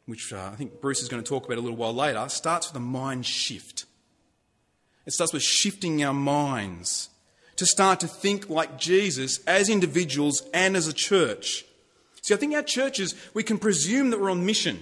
which 0.06 0.32
uh, 0.32 0.50
I 0.52 0.54
think 0.54 0.80
Bruce 0.80 1.02
is 1.02 1.08
going 1.08 1.20
to 1.20 1.28
talk 1.28 1.46
about 1.46 1.58
a 1.58 1.62
little 1.62 1.76
while 1.76 1.92
later, 1.92 2.28
starts 2.28 2.68
with 2.68 2.76
a 2.76 2.84
mind 2.86 3.26
shift. 3.26 3.86
It 5.04 5.14
starts 5.14 5.32
with 5.32 5.42
shifting 5.42 6.04
our 6.04 6.14
minds 6.14 7.08
to 7.60 7.66
start 7.66 8.00
to 8.00 8.08
think 8.08 8.48
like 8.48 8.78
Jesus 8.78 9.38
as 9.46 9.68
individuals 9.68 10.42
and 10.54 10.74
as 10.78 10.88
a 10.88 10.94
church. 10.94 11.66
See, 12.22 12.32
I 12.32 12.38
think 12.38 12.54
our 12.54 12.62
churches, 12.62 13.14
we 13.34 13.42
can 13.42 13.58
presume 13.58 14.08
that 14.10 14.18
we're 14.18 14.30
on 14.30 14.46
mission. 14.46 14.80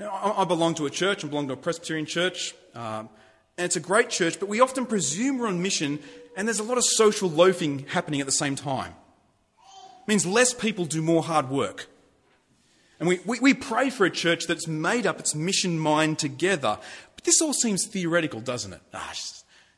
I 0.00 0.46
belong 0.46 0.74
to 0.76 0.86
a 0.86 0.90
church, 0.90 1.26
I 1.26 1.28
belong 1.28 1.46
to 1.48 1.52
a 1.52 1.58
Presbyterian 1.58 2.06
church, 2.06 2.54
um, 2.74 3.10
and 3.58 3.66
it's 3.66 3.76
a 3.76 3.80
great 3.80 4.08
church, 4.08 4.40
but 4.40 4.48
we 4.48 4.60
often 4.60 4.86
presume 4.86 5.36
we're 5.36 5.46
on 5.46 5.60
mission, 5.60 5.98
and 6.38 6.48
there's 6.48 6.58
a 6.58 6.64
lot 6.64 6.78
of 6.78 6.84
social 6.86 7.28
loafing 7.28 7.80
happening 7.80 8.20
at 8.20 8.24
the 8.24 8.32
same 8.32 8.56
time. 8.56 8.94
It 9.52 10.08
means 10.08 10.24
less 10.24 10.54
people 10.54 10.86
do 10.86 11.02
more 11.02 11.22
hard 11.22 11.50
work. 11.50 11.86
And 12.98 13.06
we, 13.06 13.20
we, 13.26 13.40
we 13.40 13.52
pray 13.52 13.90
for 13.90 14.06
a 14.06 14.10
church 14.10 14.46
that's 14.46 14.66
made 14.66 15.06
up 15.06 15.20
its 15.20 15.34
mission 15.34 15.78
mind 15.78 16.18
together. 16.18 16.78
But 17.14 17.24
this 17.24 17.42
all 17.42 17.52
seems 17.52 17.86
theoretical, 17.86 18.40
doesn't 18.40 18.72
it? 18.72 18.80
Ah, 18.94 19.12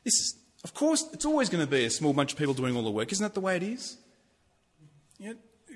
this 0.05 0.13
is, 0.13 0.35
of 0.67 0.73
course, 0.73 1.05
it's 1.13 1.23
always 1.23 1.47
going 1.47 1.63
to 1.63 1.71
be 1.71 1.85
a 1.85 1.89
small 1.89 2.11
bunch 2.11 2.33
of 2.33 2.37
people 2.37 2.53
doing 2.53 2.75
all 2.75 2.83
the 2.83 2.91
work. 2.91 3.09
Isn't 3.13 3.23
that 3.23 3.33
the 3.33 3.39
way 3.39 3.55
it 3.55 3.63
is? 3.63 3.95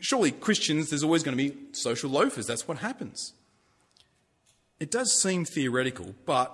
Surely 0.02 0.32
Christians, 0.32 0.90
there's 0.90 1.02
always 1.02 1.24
going 1.24 1.38
to 1.38 1.42
be 1.42 1.56
social 1.72 2.10
loafers. 2.10 2.46
That's 2.46 2.68
what 2.68 2.80
happens. 2.80 3.32
It 4.82 4.92
does 4.92 5.18
seem 5.18 5.46
theoretical, 5.46 6.14
but 6.26 6.54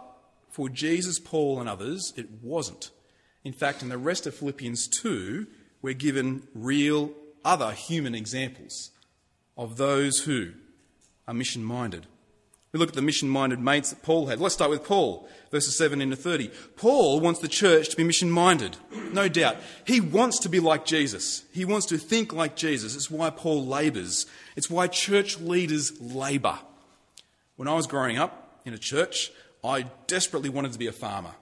for 0.51 0.69
Jesus, 0.69 1.17
Paul, 1.17 1.59
and 1.59 1.67
others, 1.67 2.13
it 2.15 2.27
wasn't. 2.43 2.91
In 3.43 3.53
fact, 3.53 3.81
in 3.81 3.89
the 3.89 3.97
rest 3.97 4.27
of 4.27 4.35
Philippians 4.35 4.87
2, 4.87 5.47
we're 5.81 5.95
given 5.95 6.47
real 6.53 7.13
other 7.43 7.71
human 7.71 8.13
examples 8.13 8.91
of 9.57 9.77
those 9.77 10.19
who 10.19 10.51
are 11.27 11.33
mission 11.33 11.63
minded. 11.63 12.05
We 12.71 12.79
look 12.79 12.89
at 12.89 12.95
the 12.95 13.01
mission 13.01 13.29
minded 13.29 13.59
mates 13.59 13.91
that 13.91 14.03
Paul 14.03 14.27
had. 14.27 14.39
Let's 14.39 14.55
start 14.55 14.69
with 14.69 14.83
Paul, 14.83 15.27
verses 15.51 15.77
7 15.77 16.01
into 16.01 16.15
30. 16.15 16.51
Paul 16.75 17.19
wants 17.19 17.39
the 17.39 17.47
church 17.47 17.89
to 17.89 17.97
be 17.97 18.03
mission 18.03 18.29
minded, 18.29 18.77
no 19.13 19.29
doubt. 19.29 19.57
He 19.85 20.01
wants 20.01 20.39
to 20.39 20.49
be 20.49 20.59
like 20.59 20.85
Jesus, 20.85 21.45
he 21.53 21.65
wants 21.65 21.85
to 21.87 21.97
think 21.97 22.33
like 22.33 22.55
Jesus. 22.55 22.95
It's 22.95 23.09
why 23.09 23.29
Paul 23.29 23.65
labours, 23.65 24.25
it's 24.55 24.69
why 24.69 24.87
church 24.87 25.39
leaders 25.39 25.99
labour. 26.01 26.59
When 27.55 27.67
I 27.67 27.73
was 27.73 27.87
growing 27.87 28.17
up 28.17 28.61
in 28.65 28.73
a 28.73 28.77
church, 28.77 29.31
I 29.63 29.85
desperately 30.05 30.49
wanted 30.49 30.73
to 30.73 30.79
be 30.79 30.87
a 30.87 30.91
farmer. 30.91 31.33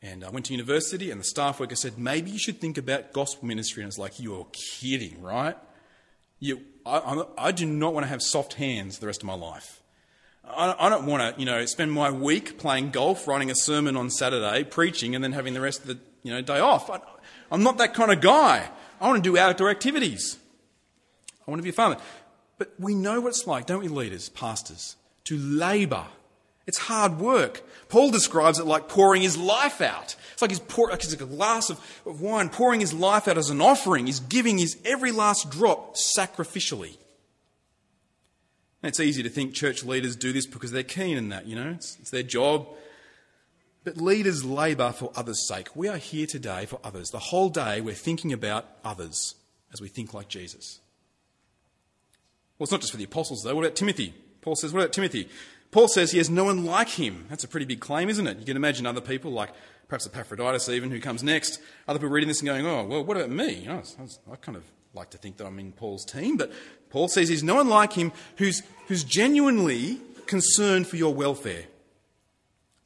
And 0.00 0.24
I 0.24 0.30
went 0.30 0.46
to 0.46 0.52
university, 0.52 1.10
and 1.10 1.20
the 1.20 1.24
staff 1.24 1.58
worker 1.58 1.74
said, 1.74 1.98
Maybe 1.98 2.30
you 2.30 2.38
should 2.38 2.60
think 2.60 2.78
about 2.78 3.12
gospel 3.12 3.46
ministry. 3.46 3.82
And 3.82 3.86
I 3.86 3.88
was 3.88 3.98
like, 3.98 4.20
You're 4.20 4.46
kidding, 4.52 5.20
right? 5.22 5.56
You, 6.38 6.60
I, 6.86 7.24
I, 7.36 7.52
do 7.52 7.66
not 7.66 7.94
want 7.94 8.04
to 8.04 8.08
have 8.08 8.22
soft 8.22 8.54
hands 8.54 9.00
the 9.00 9.06
rest 9.06 9.22
of 9.22 9.26
my 9.26 9.34
life. 9.34 9.82
I, 10.56 10.88
don't 10.88 11.06
want 11.06 11.34
to, 11.34 11.40
you 11.40 11.46
know, 11.46 11.64
spend 11.66 11.92
my 11.92 12.10
week 12.10 12.58
playing 12.58 12.90
golf, 12.90 13.26
writing 13.28 13.50
a 13.50 13.54
sermon 13.54 13.96
on 13.96 14.10
Saturday, 14.10 14.64
preaching, 14.64 15.14
and 15.14 15.22
then 15.22 15.32
having 15.32 15.54
the 15.54 15.60
rest 15.60 15.80
of 15.80 15.86
the 15.86 15.98
you 16.22 16.32
know, 16.32 16.40
day 16.40 16.58
off. 16.58 16.90
I'm 17.50 17.62
not 17.62 17.78
that 17.78 17.94
kind 17.94 18.10
of 18.10 18.20
guy. 18.20 18.68
I 19.00 19.06
want 19.06 19.22
to 19.22 19.30
do 19.30 19.38
outdoor 19.38 19.70
activities. 19.70 20.38
I 21.46 21.50
want 21.50 21.60
to 21.60 21.62
be 21.62 21.70
a 21.70 21.72
farmer. 21.72 21.96
But 22.58 22.72
we 22.78 22.94
know 22.94 23.20
what 23.20 23.28
it's 23.28 23.46
like, 23.46 23.66
don't 23.66 23.82
we, 23.82 23.88
leaders, 23.88 24.28
pastors, 24.28 24.96
to 25.24 25.36
labour 25.38 26.06
it's 26.68 26.76
hard 26.76 27.18
work. 27.18 27.62
Paul 27.88 28.10
describes 28.10 28.58
it 28.58 28.66
like 28.66 28.90
pouring 28.90 29.22
his 29.22 29.38
life 29.38 29.80
out. 29.80 30.14
It's 30.34 30.42
like 30.42 30.50
he's, 30.50 30.60
pour, 30.60 30.90
like 30.90 31.02
a 31.02 31.24
glass 31.24 31.70
of, 31.70 31.80
of 32.04 32.20
wine, 32.20 32.50
pouring 32.50 32.80
his 32.80 32.92
life 32.92 33.26
out 33.26 33.38
as 33.38 33.48
an 33.48 33.62
offering. 33.62 34.04
He's 34.04 34.20
giving 34.20 34.58
his 34.58 34.76
every 34.84 35.10
last 35.10 35.50
drop 35.50 35.96
sacrificially. 35.96 36.98
It's 38.82 39.00
easy 39.00 39.22
to 39.22 39.28
think 39.28 39.54
church 39.54 39.84
leaders 39.84 40.14
do 40.14 40.32
this 40.32 40.46
because 40.46 40.70
they're 40.70 40.82
keen 40.82 41.16
in 41.16 41.30
that, 41.30 41.46
you 41.46 41.56
know, 41.56 41.70
it's, 41.70 41.96
it's 42.00 42.10
their 42.10 42.22
job. 42.22 42.68
But 43.84 43.96
leaders 43.96 44.44
labour 44.44 44.92
for 44.92 45.10
others' 45.16 45.46
sake. 45.48 45.74
We 45.74 45.88
are 45.88 45.96
here 45.96 46.26
today 46.26 46.66
for 46.66 46.78
others. 46.84 47.10
The 47.10 47.18
whole 47.18 47.48
day 47.48 47.80
we're 47.80 47.94
thinking 47.94 48.32
about 48.32 48.66
others 48.84 49.34
as 49.72 49.80
we 49.80 49.88
think 49.88 50.14
like 50.14 50.28
Jesus. 50.28 50.80
Well, 52.58 52.64
it's 52.64 52.72
not 52.72 52.80
just 52.80 52.92
for 52.92 52.98
the 52.98 53.04
apostles, 53.04 53.42
though. 53.42 53.54
What 53.54 53.64
about 53.64 53.76
Timothy? 53.76 54.14
Paul 54.42 54.56
says, 54.56 54.72
What 54.72 54.80
about 54.80 54.92
Timothy? 54.92 55.28
Paul 55.70 55.88
says 55.88 56.12
he 56.12 56.18
has 56.18 56.30
no 56.30 56.44
one 56.44 56.64
like 56.64 56.88
him. 56.88 57.26
That's 57.28 57.44
a 57.44 57.48
pretty 57.48 57.66
big 57.66 57.80
claim, 57.80 58.08
isn't 58.08 58.26
it? 58.26 58.38
You 58.38 58.46
can 58.46 58.56
imagine 58.56 58.86
other 58.86 59.02
people, 59.02 59.32
like 59.32 59.50
perhaps 59.86 60.06
Epaphroditus, 60.06 60.68
even, 60.68 60.90
who 60.90 61.00
comes 61.00 61.22
next, 61.22 61.60
other 61.86 61.98
people 61.98 62.10
reading 62.10 62.28
this 62.28 62.40
and 62.40 62.46
going, 62.46 62.66
oh, 62.66 62.84
well, 62.84 63.04
what 63.04 63.16
about 63.16 63.30
me? 63.30 63.54
You 63.54 63.68
know, 63.68 63.82
I, 64.32 64.36
kind 64.36 64.56
of 64.56 64.64
like 64.98 65.10
to 65.10 65.18
think 65.18 65.36
that 65.36 65.46
I'm 65.46 65.58
in 65.58 65.72
Paul's 65.72 66.04
team, 66.04 66.36
but 66.36 66.52
Paul 66.90 67.08
says 67.08 67.28
there's 67.28 67.42
no 67.42 67.56
one 67.56 67.68
like 67.68 67.92
him 67.92 68.12
who's, 68.36 68.62
who's 68.88 69.04
genuinely 69.04 70.00
concerned 70.26 70.86
for 70.86 70.96
your 70.96 71.14
welfare. 71.14 71.64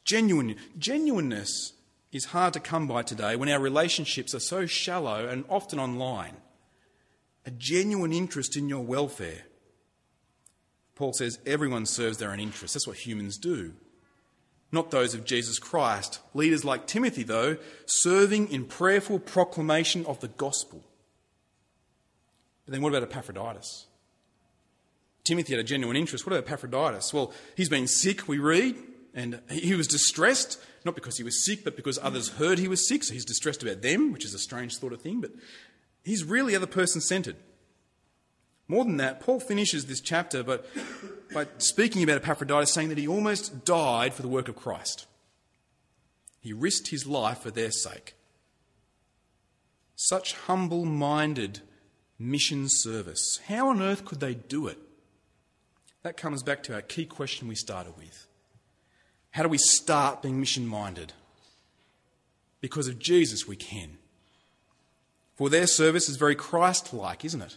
Genuine, 0.05 0.57
genuineness 0.79 1.73
is 2.13 2.27
hard 2.27 2.53
to 2.53 2.61
come 2.61 2.87
by 2.87 3.03
today 3.03 3.37
when 3.37 3.49
our 3.49 3.61
relationships 3.61 4.35
are 4.35 4.41
so 4.41 4.67
shallow 4.67 5.27
and 5.27 5.45
often 5.49 5.79
online. 5.79 6.37
A 7.47 7.51
genuine 7.51 8.13
interest 8.13 8.57
in 8.57 8.69
your 8.69 8.85
welfare. 8.85 9.43
Paul 10.95 11.13
says 11.15 11.39
everyone 11.47 11.87
serves 11.87 12.19
their 12.19 12.31
own 12.31 12.41
interests. 12.41 12.75
That's 12.75 12.87
what 12.87 13.07
humans 13.07 13.39
do. 13.39 13.73
Not 14.71 14.91
those 14.91 15.15
of 15.15 15.25
Jesus 15.25 15.59
Christ. 15.59 16.21
Leaders 16.35 16.65
like 16.65 16.87
Timothy, 16.87 17.23
though, 17.23 17.57
serving 17.87 18.51
in 18.51 18.65
prayerful 18.65 19.19
proclamation 19.19 20.05
of 20.07 20.21
the 20.21 20.29
gospel. 20.29 20.85
But 22.73 22.77
then 22.77 22.85
what 22.85 22.95
about 22.95 23.03
Epaphroditus? 23.03 23.85
Timothy 25.25 25.53
had 25.53 25.61
a 25.61 25.63
genuine 25.63 25.95
interest. 25.95 26.25
What 26.25 26.33
about 26.33 26.47
Epaphroditus? 26.47 27.13
Well, 27.13 27.31
he's 27.55 27.69
been 27.69 27.87
sick, 27.87 28.27
we 28.27 28.39
read, 28.39 28.77
and 29.13 29.43
he 29.51 29.75
was 29.75 29.87
distressed, 29.87 30.59
not 30.83 30.95
because 30.95 31.19
he 31.19 31.23
was 31.23 31.45
sick, 31.45 31.65
but 31.65 31.77
because 31.77 31.99
others 32.01 32.31
heard 32.31 32.59
he 32.59 32.69
was 32.69 32.89
sick, 32.89 33.05
so 33.05 33.13
he's 33.13 33.27
distressed 33.27 33.63
about 33.63 33.83
them, 33.83 34.11
which 34.11 34.25
is 34.25 34.33
a 34.33 34.39
strange 34.39 34.79
sort 34.79 34.95
of 34.95 35.03
thing, 35.03 35.21
but 35.21 35.33
he's 36.03 36.25
really 36.25 36.57
other 36.57 36.67
person 36.67 37.03
centered. 37.03 37.37
More 38.69 38.87
than 38.87 38.97
that, 38.97 39.21
Paul 39.21 39.39
finishes 39.39 39.85
this 39.85 40.01
chapter 40.01 40.43
by, 40.43 40.61
by 41.35 41.49
speaking 41.59 42.03
about 42.03 42.23
Epaphroditus, 42.23 42.73
saying 42.73 42.89
that 42.89 42.97
he 42.97 43.07
almost 43.07 43.67
died 43.67 44.15
for 44.15 44.23
the 44.23 44.29
work 44.29 44.49
of 44.49 44.57
Christ. 44.57 45.05
He 46.41 46.55
risked 46.55 46.89
his 46.89 47.07
life 47.07 47.41
for 47.41 47.51
their 47.51 47.71
sake. 47.71 48.15
Such 49.95 50.33
humble 50.47 50.87
minded 50.87 51.61
mission 52.31 52.69
service. 52.69 53.41
How 53.49 53.69
on 53.69 53.83
earth 53.83 54.05
could 54.05 54.21
they 54.21 54.35
do 54.35 54.67
it? 54.67 54.79
That 56.03 56.17
comes 56.17 56.43
back 56.43 56.63
to 56.65 56.75
our 56.75 56.83
key 56.83 57.07
question 57.07 57.49
we 57.49 57.55
started 57.55 57.97
with. 57.97 58.27
How 59.31 59.43
do 59.43 59.49
we 59.49 59.59
start 59.59 60.23
being 60.23 60.41
mission 60.41 60.67
minded? 60.67 61.13
Because 62.61 62.89
of 62.89 62.99
Jesus, 62.99 63.47
we 63.47 63.57
can. 63.57 63.99
For 65.37 65.49
their 65.49 65.67
service 65.67 66.09
is 66.09 66.17
very 66.17 66.35
Christ 66.35 66.93
like, 66.93 67.25
isn't 67.25 67.41
it? 67.41 67.57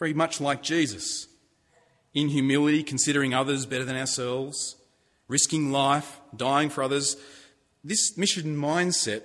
very 0.00 0.14
much 0.14 0.40
like 0.40 0.62
Jesus. 0.62 1.28
In 2.12 2.30
humility, 2.30 2.82
considering 2.82 3.32
others 3.32 3.66
better 3.66 3.84
than 3.84 3.96
ourselves, 3.96 4.74
risking 5.28 5.70
life, 5.70 6.18
dying 6.34 6.70
for 6.70 6.82
others. 6.82 7.16
This 7.84 8.16
mission 8.18 8.56
mindset 8.56 9.22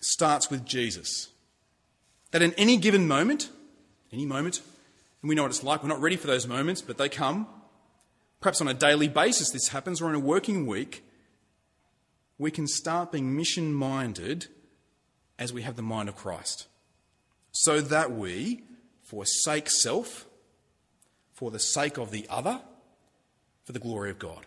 starts 0.00 0.50
with 0.50 0.64
Jesus. 0.64 1.28
That 2.30 2.42
in 2.42 2.52
any 2.52 2.76
given 2.76 3.08
moment, 3.08 3.48
any 4.12 4.26
moment, 4.26 4.60
and 5.22 5.28
we 5.28 5.34
know 5.34 5.42
what 5.42 5.50
it's 5.50 5.62
like, 5.62 5.82
we're 5.82 5.88
not 5.88 6.00
ready 6.00 6.16
for 6.16 6.26
those 6.26 6.46
moments, 6.46 6.80
but 6.80 6.98
they 6.98 7.08
come. 7.08 7.46
Perhaps 8.40 8.60
on 8.60 8.68
a 8.68 8.74
daily 8.74 9.08
basis 9.08 9.50
this 9.50 9.68
happens, 9.68 10.00
or 10.00 10.08
in 10.08 10.14
a 10.14 10.20
working 10.20 10.66
week, 10.66 11.04
we 12.38 12.50
can 12.50 12.66
start 12.66 13.12
being 13.12 13.36
mission 13.36 13.72
minded 13.72 14.46
as 15.38 15.52
we 15.52 15.62
have 15.62 15.76
the 15.76 15.82
mind 15.82 16.08
of 16.08 16.16
Christ. 16.16 16.66
So 17.50 17.80
that 17.80 18.12
we 18.12 18.62
forsake 19.02 19.68
self 19.70 20.26
for 21.32 21.50
the 21.50 21.58
sake 21.58 21.98
of 21.98 22.10
the 22.10 22.26
other, 22.28 22.60
for 23.64 23.72
the 23.72 23.78
glory 23.78 24.10
of 24.10 24.18
God. 24.18 24.46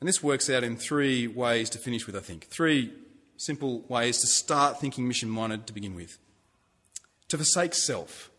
And 0.00 0.08
this 0.08 0.22
works 0.22 0.48
out 0.48 0.64
in 0.64 0.76
three 0.76 1.26
ways 1.26 1.68
to 1.70 1.78
finish 1.78 2.06
with, 2.06 2.16
I 2.16 2.20
think. 2.20 2.46
Three 2.46 2.92
simple 3.36 3.80
ways 3.88 4.18
to 4.20 4.26
start 4.26 4.80
thinking 4.80 5.06
mission 5.06 5.28
minded 5.28 5.66
to 5.66 5.74
begin 5.74 5.94
with. 5.94 6.18
To 7.30 7.36
forsake 7.36 7.74
self. 7.74 8.30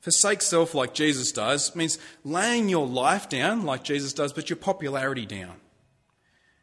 Forsake 0.00 0.42
self 0.42 0.74
like 0.74 0.94
Jesus 0.94 1.32
does 1.32 1.74
means 1.74 1.98
laying 2.24 2.68
your 2.68 2.86
life 2.86 3.28
down 3.28 3.64
like 3.64 3.84
Jesus 3.84 4.12
does, 4.12 4.32
but 4.32 4.50
your 4.50 4.56
popularity 4.56 5.26
down. 5.26 5.54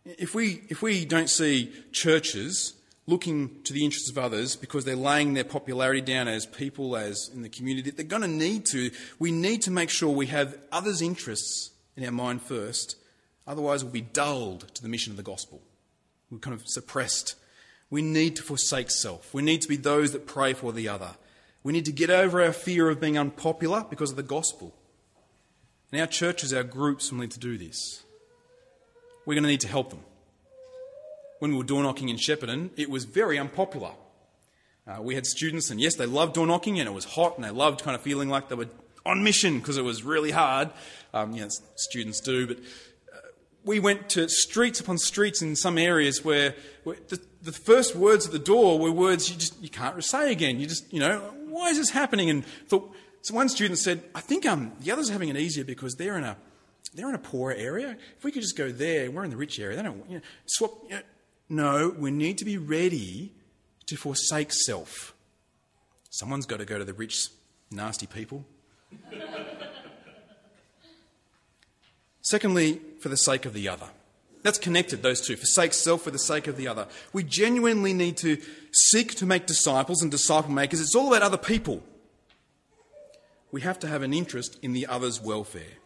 If 0.06 0.36
we, 0.36 0.64
if 0.70 0.82
we 0.82 1.06
don't 1.06 1.30
see 1.30 1.72
churches 1.92 2.74
looking 3.06 3.62
to 3.64 3.74
the 3.74 3.84
interests 3.84 4.10
of 4.10 4.18
others 4.18 4.56
because 4.56 4.86
they're 4.86 4.96
laying 4.96 5.34
their 5.34 5.44
popularity 5.44 6.02
down 6.02 6.28
as 6.28 6.46
people, 6.46 6.96
as 6.96 7.30
in 7.34 7.42
the 7.42 7.50
community. 7.50 7.92
They're 7.92 8.06
going 8.06 8.22
to 8.22 8.28
need 8.28 8.66
to. 8.68 8.92
We 9.20 9.32
need 9.32 9.62
to 9.64 9.72
make 9.72 9.90
sure 9.90 10.10
we 10.10 10.28
have 10.28 10.58
others' 10.72 11.02
interests 11.02 11.72
in 11.96 12.06
our 12.06 12.12
mind 12.12 12.42
first. 12.42 12.98
Otherwise, 13.46 13.84
we'll 13.84 13.94
be 13.94 14.02
dulled 14.02 14.74
to 14.74 14.82
the 14.82 14.90
mission 14.90 15.12
of 15.12 15.18
the 15.18 15.24
gospel. 15.24 15.62
We're 16.32 16.40
kind 16.40 16.54
of 16.54 16.68
suppressed. 16.68 17.36
We 17.94 18.02
need 18.02 18.36
to 18.38 18.44
forsake 18.44 18.90
self. 18.90 19.34
We 19.34 19.44
need 19.44 19.62
to 19.62 19.68
be 19.68 19.78
those 19.78 20.12
that 20.14 20.26
pray 20.26 20.54
for 20.54 20.74
the 20.74 20.90
other. 20.90 21.12
We 21.62 21.74
need 21.74 21.86
to 21.86 21.92
get 21.92 22.10
over 22.10 22.42
our 22.42 22.54
fear 22.54 22.90
of 22.90 23.00
being 23.00 23.18
unpopular 23.18 23.86
because 23.90 24.10
of 24.10 24.18
the 24.18 24.24
gospel. 24.24 24.74
And 25.92 26.02
our 26.02 26.08
churches, 26.08 26.54
our 26.54 26.64
groups 26.64 27.12
will 27.12 27.20
need 27.20 27.32
to 27.32 27.40
do 27.40 27.58
this. 27.58 28.04
We're 29.26 29.36
going 29.36 29.44
to 29.44 29.50
need 29.50 29.62
to 29.62 29.68
help 29.68 29.92
them 29.92 30.02
when 31.44 31.52
we 31.52 31.58
were 31.58 31.64
door 31.66 31.84
knocking 31.84 32.08
in 32.08 32.16
Shepparton, 32.16 32.70
it 32.78 32.90
was 32.90 33.04
very 33.04 33.38
unpopular. 33.38 33.92
Uh, 34.88 35.02
we 35.02 35.14
had 35.14 35.26
students, 35.26 35.70
and 35.70 35.82
yes, 35.82 35.96
they 35.96 36.06
loved 36.06 36.36
door 36.36 36.48
knocking, 36.48 36.80
and 36.80 36.88
it 36.88 36.94
was 36.94 37.04
hot, 37.04 37.36
and 37.36 37.44
they 37.44 37.50
loved 37.50 37.84
kind 37.84 37.96
of 37.96 38.02
feeling 38.02 38.30
like 38.30 38.48
they 38.48 38.56
were 38.56 38.70
on 39.06 39.26
mission 39.26 39.60
because 39.60 39.76
it 39.76 39.84
was 39.84 40.04
really 40.04 40.32
hard. 40.32 40.70
Um, 41.14 41.34
know, 41.34 41.50
students 41.76 42.22
do, 42.22 42.48
but 42.48 42.60
uh, 42.60 43.18
we 43.66 43.82
went 43.82 44.08
to 44.12 44.30
streets 44.30 44.80
upon 44.80 45.00
streets 45.00 45.42
in 45.42 45.58
some 45.58 45.78
areas 45.78 46.24
where, 46.24 46.56
where 46.86 46.96
the, 47.10 47.20
the, 47.44 47.52
first 47.52 47.96
words 47.96 48.26
at 48.26 48.32
the 48.32 48.40
door 48.40 48.80
were 48.80 48.92
words 48.92 49.30
you 49.30 49.38
just 49.38 49.62
you 49.62 49.70
can't 49.70 50.04
say 50.04 50.32
again. 50.32 50.60
You 50.60 50.68
just 50.68 50.92
you 50.92 51.00
know 51.00 51.20
why 51.48 51.70
is 51.70 51.78
this 51.78 51.92
happening? 51.92 52.30
And 52.30 52.46
thought, 52.46 52.92
so 53.22 53.34
one 53.34 53.50
student 53.50 53.78
said, 53.80 54.04
I 54.16 54.22
think 54.22 54.46
um, 54.46 54.74
the 54.80 54.92
others 54.92 55.10
are 55.10 55.14
having 55.14 55.30
it 55.30 55.38
easier 55.38 55.64
because 55.64 55.96
they're 55.96 56.18
in 56.18 56.24
a 56.24 56.38
they're 56.94 57.10
in 57.10 57.16
a 57.16 57.20
poorer 57.20 57.54
area. 57.54 57.98
If 58.18 58.24
we 58.24 58.32
could 58.32 58.42
just 58.42 58.58
go 58.58 58.72
there, 58.72 59.10
we're 59.12 59.24
in 59.24 59.30
the 59.30 59.38
rich 59.38 59.60
area. 59.60 59.76
They 59.78 59.84
don't 59.84 60.10
you 60.10 60.18
know, 60.18 60.24
swap. 60.46 60.72
You 60.90 60.96
know, 60.96 61.02
no, 61.50 61.96
we 61.98 62.12
need 62.12 62.38
to 62.40 62.46
be 62.46 62.58
ready 62.58 63.34
to 63.88 63.96
forsake 63.96 64.52
self. 64.52 65.14
Someone's 66.10 66.46
got 66.46 66.60
to 66.60 66.66
go 66.66 66.78
to 66.78 66.86
the 66.86 66.94
rich, 66.94 67.30
nasty 67.72 68.08
people. 68.08 68.46
Secondly, 72.22 72.80
for 73.00 73.10
the 73.10 73.18
sake 73.18 73.46
of 73.46 73.54
the 73.54 73.68
other. 73.68 73.88
That's 74.44 74.60
connected, 74.60 75.02
those 75.02 75.22
two. 75.22 75.36
Forsake 75.36 75.74
self 75.74 76.04
for 76.04 76.12
the 76.12 76.20
sake 76.20 76.48
of 76.48 76.58
the 76.58 76.68
other. 76.68 76.88
We 77.14 77.24
genuinely 77.24 77.94
need 77.94 78.18
to 78.18 78.38
seek 78.72 79.16
to 79.16 79.26
make 79.26 79.46
disciples 79.46 80.02
and 80.02 80.12
disciple 80.12 80.52
makers. 80.52 80.82
It's 80.82 80.96
all 80.96 81.08
about 81.08 81.24
other 81.24 81.38
people. 81.38 81.82
We 83.52 83.62
have 83.62 83.80
to 83.80 83.88
have 83.88 84.02
an 84.02 84.14
interest 84.14 84.60
in 84.62 84.74
the 84.74 84.86
other's 84.86 85.22
welfare. 85.22 85.78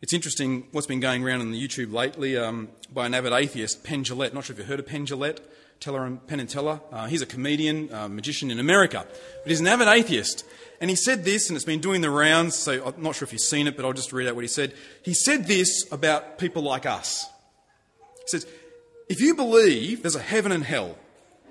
It's 0.00 0.12
interesting 0.12 0.66
what's 0.72 0.86
been 0.86 1.00
going 1.00 1.24
around 1.24 1.40
on 1.40 1.50
the 1.50 1.62
YouTube 1.62 1.92
lately 1.92 2.36
um, 2.36 2.68
by 2.92 3.06
an 3.06 3.14
avid 3.14 3.32
atheist, 3.32 3.84
Penn 3.84 4.04
Jillette. 4.04 4.32
Not 4.32 4.44
sure 4.44 4.54
if 4.54 4.58
you've 4.58 4.68
heard 4.68 4.80
of 4.80 4.86
Penn 4.86 5.06
Jillette, 5.06 5.40
Teller. 5.80 6.80
Uh, 6.92 7.06
he's 7.06 7.22
a 7.22 7.26
comedian, 7.26 7.92
uh, 7.92 8.08
magician 8.08 8.50
in 8.50 8.58
America, 8.58 9.06
but 9.42 9.50
he's 9.50 9.60
an 9.60 9.66
avid 9.66 9.88
atheist. 9.88 10.44
And 10.80 10.90
he 10.90 10.96
said 10.96 11.24
this, 11.24 11.48
and 11.48 11.56
it's 11.56 11.64
been 11.64 11.80
doing 11.80 12.00
the 12.00 12.10
rounds, 12.10 12.56
so 12.56 12.84
I'm 12.84 13.02
not 13.02 13.14
sure 13.14 13.26
if 13.26 13.32
you've 13.32 13.40
seen 13.40 13.66
it, 13.66 13.76
but 13.76 13.84
I'll 13.84 13.92
just 13.92 14.12
read 14.12 14.28
out 14.28 14.34
what 14.34 14.44
he 14.44 14.48
said. 14.48 14.74
He 15.02 15.14
said 15.14 15.46
this 15.46 15.90
about 15.92 16.38
people 16.38 16.62
like 16.62 16.84
us. 16.84 17.26
He 18.22 18.28
says, 18.28 18.46
If 19.08 19.20
you 19.20 19.34
believe 19.34 20.02
there's 20.02 20.16
a 20.16 20.20
heaven 20.20 20.52
and 20.52 20.64
hell, 20.64 20.96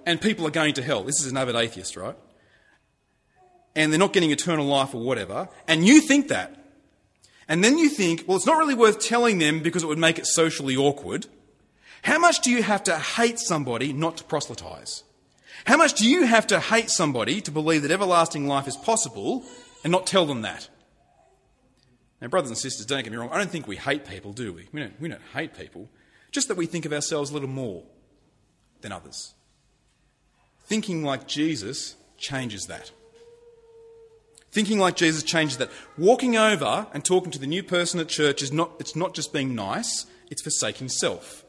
and 0.05 0.19
people 0.19 0.45
are 0.45 0.51
going 0.51 0.73
to 0.75 0.83
hell, 0.83 1.03
this 1.03 1.19
is 1.21 1.31
an 1.31 1.37
avid 1.37 1.55
atheist, 1.55 1.95
right? 1.95 2.15
And 3.75 3.91
they're 3.91 3.99
not 3.99 4.13
getting 4.13 4.31
eternal 4.31 4.65
life 4.65 4.93
or 4.93 5.01
whatever, 5.01 5.49
and 5.67 5.85
you 5.85 6.01
think 6.01 6.27
that, 6.27 6.63
and 7.47 7.63
then 7.63 7.77
you 7.77 7.89
think, 7.89 8.25
well, 8.27 8.37
it's 8.37 8.45
not 8.45 8.57
really 8.57 8.73
worth 8.73 8.99
telling 8.99 9.39
them 9.39 9.61
because 9.61 9.83
it 9.83 9.87
would 9.87 9.97
make 9.97 10.17
it 10.17 10.25
socially 10.25 10.77
awkward. 10.77 11.27
How 12.03 12.19
much 12.19 12.41
do 12.41 12.51
you 12.51 12.61
have 12.61 12.83
to 12.83 12.97
hate 12.97 13.39
somebody 13.39 13.93
not 13.93 14.17
to 14.17 14.23
proselytize? 14.25 15.03
How 15.65 15.77
much 15.77 15.93
do 15.93 16.07
you 16.07 16.25
have 16.25 16.45
to 16.47 16.59
hate 16.59 16.89
somebody 16.89 17.39
to 17.41 17.51
believe 17.51 17.81
that 17.83 17.91
everlasting 17.91 18.45
life 18.45 18.67
is 18.67 18.75
possible 18.75 19.45
and 19.83 19.91
not 19.91 20.05
tell 20.05 20.25
them 20.25 20.41
that? 20.41 20.67
Now, 22.21 22.27
brothers 22.27 22.51
and 22.51 22.57
sisters, 22.57 22.85
don't 22.85 23.03
get 23.03 23.11
me 23.11 23.17
wrong, 23.17 23.29
I 23.31 23.37
don't 23.37 23.49
think 23.49 23.67
we 23.67 23.77
hate 23.77 24.05
people, 24.05 24.33
do 24.33 24.51
we? 24.51 24.67
We 24.73 24.81
don't, 24.81 24.99
we 24.99 25.07
don't 25.07 25.21
hate 25.33 25.57
people. 25.57 25.89
Just 26.31 26.49
that 26.49 26.57
we 26.57 26.65
think 26.65 26.85
of 26.85 26.91
ourselves 26.91 27.31
a 27.31 27.33
little 27.33 27.49
more 27.49 27.83
than 28.81 28.91
others. 28.91 29.33
Thinking 30.65 31.03
like 31.03 31.27
Jesus 31.27 31.95
changes 32.17 32.65
that. 32.65 32.91
Thinking 34.51 34.77
like 34.77 34.95
Jesus 34.95 35.23
changes 35.23 35.57
that. 35.57 35.71
Walking 35.97 36.35
over 36.35 36.87
and 36.93 37.03
talking 37.03 37.31
to 37.31 37.39
the 37.39 37.47
new 37.47 37.63
person 37.63 37.99
at 37.99 38.09
church 38.09 38.41
is 38.41 38.51
not, 38.51 38.71
it's 38.79 38.95
not 38.95 39.13
just 39.13 39.31
being 39.31 39.55
nice, 39.55 40.05
it's 40.29 40.41
forsaking 40.41 40.89
self. 40.89 41.43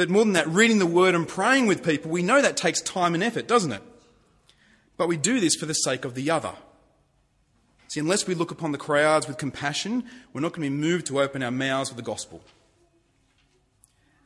But 0.00 0.08
more 0.08 0.24
than 0.24 0.32
that, 0.32 0.48
reading 0.48 0.78
the 0.78 0.86
word 0.86 1.14
and 1.14 1.28
praying 1.28 1.66
with 1.66 1.84
people, 1.84 2.10
we 2.10 2.22
know 2.22 2.40
that 2.40 2.56
takes 2.56 2.80
time 2.80 3.12
and 3.12 3.22
effort, 3.22 3.46
doesn't 3.46 3.72
it? 3.72 3.82
But 4.96 5.08
we 5.08 5.18
do 5.18 5.40
this 5.40 5.54
for 5.54 5.66
the 5.66 5.74
sake 5.74 6.06
of 6.06 6.14
the 6.14 6.30
other. 6.30 6.54
See, 7.88 8.00
unless 8.00 8.26
we 8.26 8.34
look 8.34 8.50
upon 8.50 8.72
the 8.72 8.78
crowds 8.78 9.28
with 9.28 9.36
compassion, 9.36 10.04
we're 10.32 10.40
not 10.40 10.54
going 10.54 10.64
to 10.64 10.70
be 10.70 10.74
moved 10.74 11.04
to 11.08 11.20
open 11.20 11.42
our 11.42 11.50
mouths 11.50 11.90
with 11.90 11.98
the 11.98 12.02
gospel. 12.02 12.40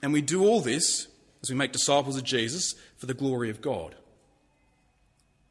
And 0.01 0.13
we 0.13 0.23
do 0.23 0.45
all 0.45 0.61
this 0.61 1.09
as 1.43 1.51
we 1.51 1.57
make 1.57 1.73
disciples 1.73 2.17
of 2.17 2.23
Jesus 2.23 2.77
for 2.97 3.07
the 3.07 3.13
glory 3.13 3.51
of 3.51 3.61
God. 3.61 3.97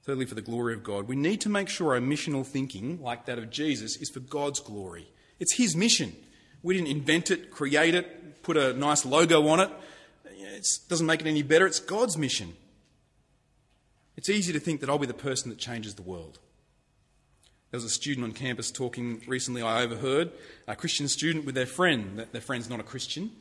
Thirdly, 0.05 0.25
for 0.25 0.35
the 0.35 0.41
glory 0.41 0.73
of 0.73 0.85
God. 0.85 1.09
We 1.09 1.17
need 1.17 1.41
to 1.41 1.49
make 1.49 1.67
sure 1.67 1.95
our 1.95 1.99
missional 1.99 2.45
thinking, 2.45 3.01
like 3.01 3.25
that 3.25 3.39
of 3.39 3.49
Jesus, 3.49 3.97
is 3.97 4.09
for 4.09 4.21
God's 4.21 4.61
glory. 4.61 5.09
It's 5.41 5.55
His 5.55 5.75
mission. 5.75 6.15
We 6.61 6.75
didn't 6.75 6.91
invent 6.95 7.29
it, 7.29 7.51
create 7.51 7.93
it, 7.93 8.41
put 8.41 8.55
a 8.55 8.71
nice 8.71 9.05
logo 9.05 9.49
on 9.49 9.59
it. 9.59 9.69
It 10.53 10.67
doesn't 10.89 11.05
make 11.05 11.21
it 11.21 11.27
any 11.27 11.43
better. 11.43 11.65
It's 11.65 11.79
God's 11.79 12.17
mission. 12.17 12.53
It's 14.15 14.29
easy 14.29 14.53
to 14.53 14.59
think 14.59 14.81
that 14.81 14.89
I'll 14.89 14.99
be 14.99 15.07
the 15.07 15.13
person 15.13 15.49
that 15.49 15.57
changes 15.57 15.95
the 15.95 16.01
world. 16.03 16.39
There 17.71 17.77
was 17.77 17.85
a 17.85 17.89
student 17.89 18.23
on 18.23 18.33
campus 18.33 18.69
talking 18.69 19.21
recently, 19.27 19.63
I 19.63 19.81
overheard, 19.81 20.31
a 20.67 20.75
Christian 20.75 21.07
student 21.07 21.45
with 21.45 21.55
their 21.55 21.65
friend. 21.65 22.27
Their 22.31 22.41
friend's 22.41 22.69
not 22.69 22.79
a 22.79 22.83
Christian. 22.83 23.31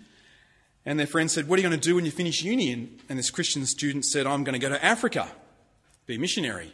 And 0.87 0.99
their 0.99 1.07
friend 1.07 1.31
said, 1.31 1.47
What 1.47 1.59
are 1.59 1.63
you 1.63 1.69
going 1.69 1.79
to 1.79 1.89
do 1.89 1.97
when 1.97 2.07
you 2.07 2.11
finish 2.11 2.43
uni? 2.43 2.73
And 3.09 3.19
this 3.19 3.31
Christian 3.31 3.67
student 3.67 4.07
said, 4.07 4.27
I'm 4.27 4.43
going 4.43 4.59
to 4.59 4.59
go 4.59 4.71
to 4.71 4.83
Africa 4.83 5.29
be 6.07 6.17
a 6.17 6.19
missionary. 6.19 6.73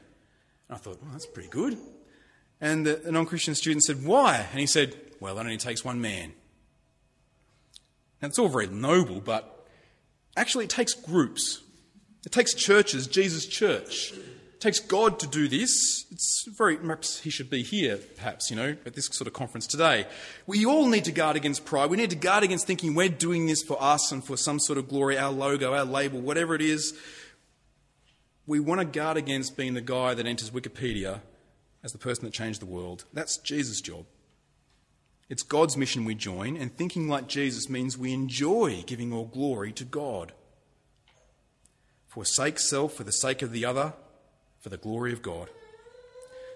And 0.69 0.77
I 0.77 0.79
thought, 0.79 1.01
well, 1.03 1.13
that's 1.13 1.27
pretty 1.27 1.49
good. 1.49 1.79
And 2.61 2.87
the, 2.87 3.13
non 3.13 3.27
Christian 3.27 3.55
student 3.55 3.85
said, 3.85 4.05
Why? 4.05 4.47
And 4.51 4.61
he 4.61 4.67
said, 4.67 4.97
Well, 5.21 5.35
that 5.37 5.43
only 5.43 5.57
takes 5.57 5.85
one 5.85 6.01
man. 6.01 6.33
Now, 8.21 8.29
it's 8.29 8.39
all 8.39 8.49
very 8.49 8.67
noble, 8.67 9.21
but 9.21 9.58
actually, 10.39 10.65
it 10.65 10.71
takes 10.71 10.95
groups. 10.95 11.63
It 12.25 12.33
takes 12.33 12.55
churches, 12.55 13.07
Jesus' 13.07 13.47
church. 13.47 14.13
It 14.13 14.61
takes 14.61 14.81
God 14.81 15.21
to 15.21 15.27
do 15.27 15.49
this. 15.49 16.07
It's 16.11 16.47
very, 16.57 16.77
perhaps 16.77 17.21
he 17.21 17.31
should 17.31 17.49
be 17.49 17.63
here, 17.63 17.99
perhaps, 18.17 18.51
you 18.51 18.57
know, 18.57 18.77
at 18.85 18.95
this 18.95 19.07
sort 19.07 19.29
of 19.29 19.35
conference 19.35 19.67
today. 19.67 20.07
We 20.47 20.67
all 20.67 20.89
need 20.89 21.05
to 21.05 21.13
guard 21.13 21.37
against 21.37 21.65
pride. 21.65 21.91
We 21.91 21.97
need 21.97 22.11
to 22.11 22.17
guard 22.17 22.43
against 22.43 22.67
thinking 22.67 22.95
we're 22.95 23.09
doing 23.09 23.47
this 23.47 23.63
for 23.63 23.81
us 23.81 24.11
and 24.11 24.25
for 24.25 24.37
some 24.37 24.59
sort 24.59 24.79
of 24.79 24.89
glory, 24.89 25.17
our 25.17 25.31
logo, 25.31 25.75
our 25.75 25.85
label, 25.85 26.21
whatever 26.21 26.55
it 26.55 26.63
is 26.63 26.99
we 28.49 28.59
want 28.59 28.81
to 28.81 28.87
guard 28.87 29.19
against 29.19 29.57
being 29.59 29.75
the 29.75 29.83
guy 29.83 30.15
that 30.15 30.27
enters 30.27 30.51
Wikipedia 30.51 31.21
as 31.85 31.93
the 31.93 31.99
person 31.99 32.25
that 32.25 32.33
changed 32.33 32.63
the 32.63 32.67
world. 32.67 33.05
That's 33.13 33.37
Jesus' 33.37 33.83
job. 33.83 34.07
It's 35.29 35.43
God's 35.43 35.77
mission 35.77 36.05
we 36.05 36.15
join, 36.15 36.57
and 36.57 36.75
thinking 36.75 37.09
like 37.09 37.29
Jesus 37.29 37.69
means 37.69 37.99
we 37.99 38.13
enjoy 38.15 38.83
giving 38.87 39.13
all 39.13 39.27
glory 39.27 39.73
to 39.73 39.85
God. 39.85 40.33
Forsake 42.07 42.59
self 42.59 42.95
for 42.95 43.05
the 43.05 43.13
sake 43.13 43.43
of 43.43 43.53
the 43.53 43.65
other, 43.65 43.93
for 44.61 44.71
the 44.71 44.79
glory 44.79 45.13
of 45.13 45.21
God. 45.21 45.51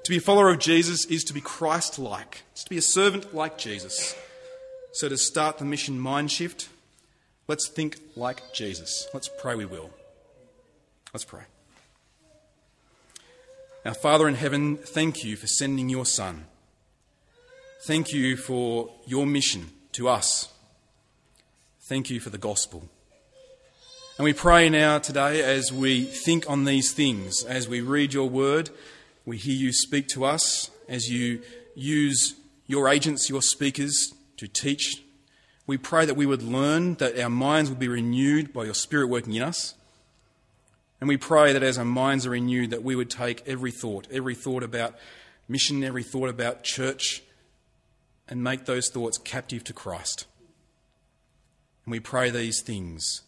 To 0.05 0.11
be 0.11 0.17
a 0.17 0.21
follower 0.21 0.51
of 0.51 0.59
Jesus 0.59 1.05
is 1.05 1.23
to 1.25 1.35
be 1.35 1.41
Christ 1.41 1.99
like, 1.99 2.43
it's 2.53 2.65
to 2.65 2.71
be 2.71 2.79
a 2.79 2.83
servant 2.83 3.35
like 3.35 3.59
Jesus. 3.59 4.17
So, 4.93 5.09
to 5.09 5.17
start 5.17 5.59
the 5.59 5.65
mission 5.65 5.99
mind 5.99 6.33
shift, 6.33 6.69
let's 7.49 7.69
think 7.69 7.99
like 8.17 8.53
Jesus. 8.53 9.09
Let's 9.15 9.31
pray 9.41 9.55
we 9.55 9.65
will. 9.65 9.91
Let's 11.13 11.25
pray. 11.25 11.43
Our 13.85 13.95
Father 13.95 14.29
in 14.29 14.35
heaven, 14.35 14.77
thank 14.77 15.25
you 15.25 15.37
for 15.37 15.47
sending 15.47 15.89
your 15.89 16.07
Son. 16.07 16.47
Thank 17.85 18.13
you 18.13 18.37
for 18.37 18.91
your 19.07 19.27
mission 19.27 19.71
to 19.91 20.09
us. 20.09 20.49
Thank 21.81 22.11
you 22.11 22.21
for 22.21 22.31
the 22.31 22.39
gospel. 22.39 22.89
And 24.17 24.25
we 24.25 24.33
pray 24.33 24.69
now 24.69 25.01
today 25.01 25.43
as 25.43 25.73
we 25.73 26.05
think 26.05 26.49
on 26.49 26.65
these 26.65 26.93
things, 26.93 27.43
as 27.43 27.69
we 27.69 27.81
read 27.81 28.15
your 28.15 28.29
word, 28.29 28.71
we 29.27 29.37
hear 29.37 29.57
you 29.57 29.73
speak 29.73 30.07
to 30.11 30.25
us, 30.25 30.71
as 30.89 31.11
you 31.11 31.43
use 31.75 32.37
your 32.69 32.89
agents, 32.89 33.29
your 33.29 33.43
speakers 33.43 34.13
to 34.37 34.47
teach. 34.47 35.03
We 35.67 35.77
pray 35.77 36.07
that 36.07 36.15
we 36.15 36.25
would 36.25 36.45
learn, 36.45 36.95
that 36.97 37.19
our 37.19 37.29
minds 37.29 37.69
would 37.69 37.81
be 37.81 37.89
renewed 37.89 38.53
by 38.53 38.63
your 38.63 38.75
Spirit 38.75 39.09
working 39.09 39.35
in 39.35 39.43
us. 39.43 39.75
And 41.01 41.09
we 41.09 41.17
pray 41.17 41.53
that 41.53 41.65
as 41.65 41.79
our 41.79 41.85
minds 41.85 42.27
are 42.27 42.31
renewed, 42.31 42.71
that 42.71 42.85
we 42.85 42.95
would 42.95 43.11
take 43.11 43.43
every 43.45 43.73
thought, 43.73 44.07
every 44.13 44.37
thought 44.37 44.63
about 44.63 44.95
mission, 45.49 45.83
every 45.83 46.05
thought 46.05 46.29
about 46.29 46.63
church, 46.63 47.25
and 48.29 48.43
make 48.43 48.65
those 48.65 48.89
thoughts 48.89 49.19
captive 49.19 49.65
to 49.65 49.73
Christ. 49.73 50.27
And 51.85 51.93
we 51.93 52.01
pray 52.01 52.31
these 52.31 52.61
things 52.61 53.23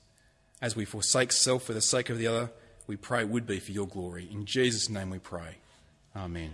as 0.60 0.74
we 0.74 0.84
forsake 0.84 1.32
self 1.32 1.64
for 1.64 1.74
the 1.74 1.82
sake 1.82 2.08
of 2.08 2.18
the 2.18 2.26
other, 2.26 2.50
we 2.86 2.96
pray 2.96 3.24
would 3.24 3.46
be 3.46 3.60
for 3.60 3.72
your 3.72 3.86
glory. 3.86 4.28
In 4.30 4.46
Jesus' 4.46 4.88
name 4.88 5.10
we 5.10 5.18
pray. 5.18 5.56
Amen. 6.16 6.52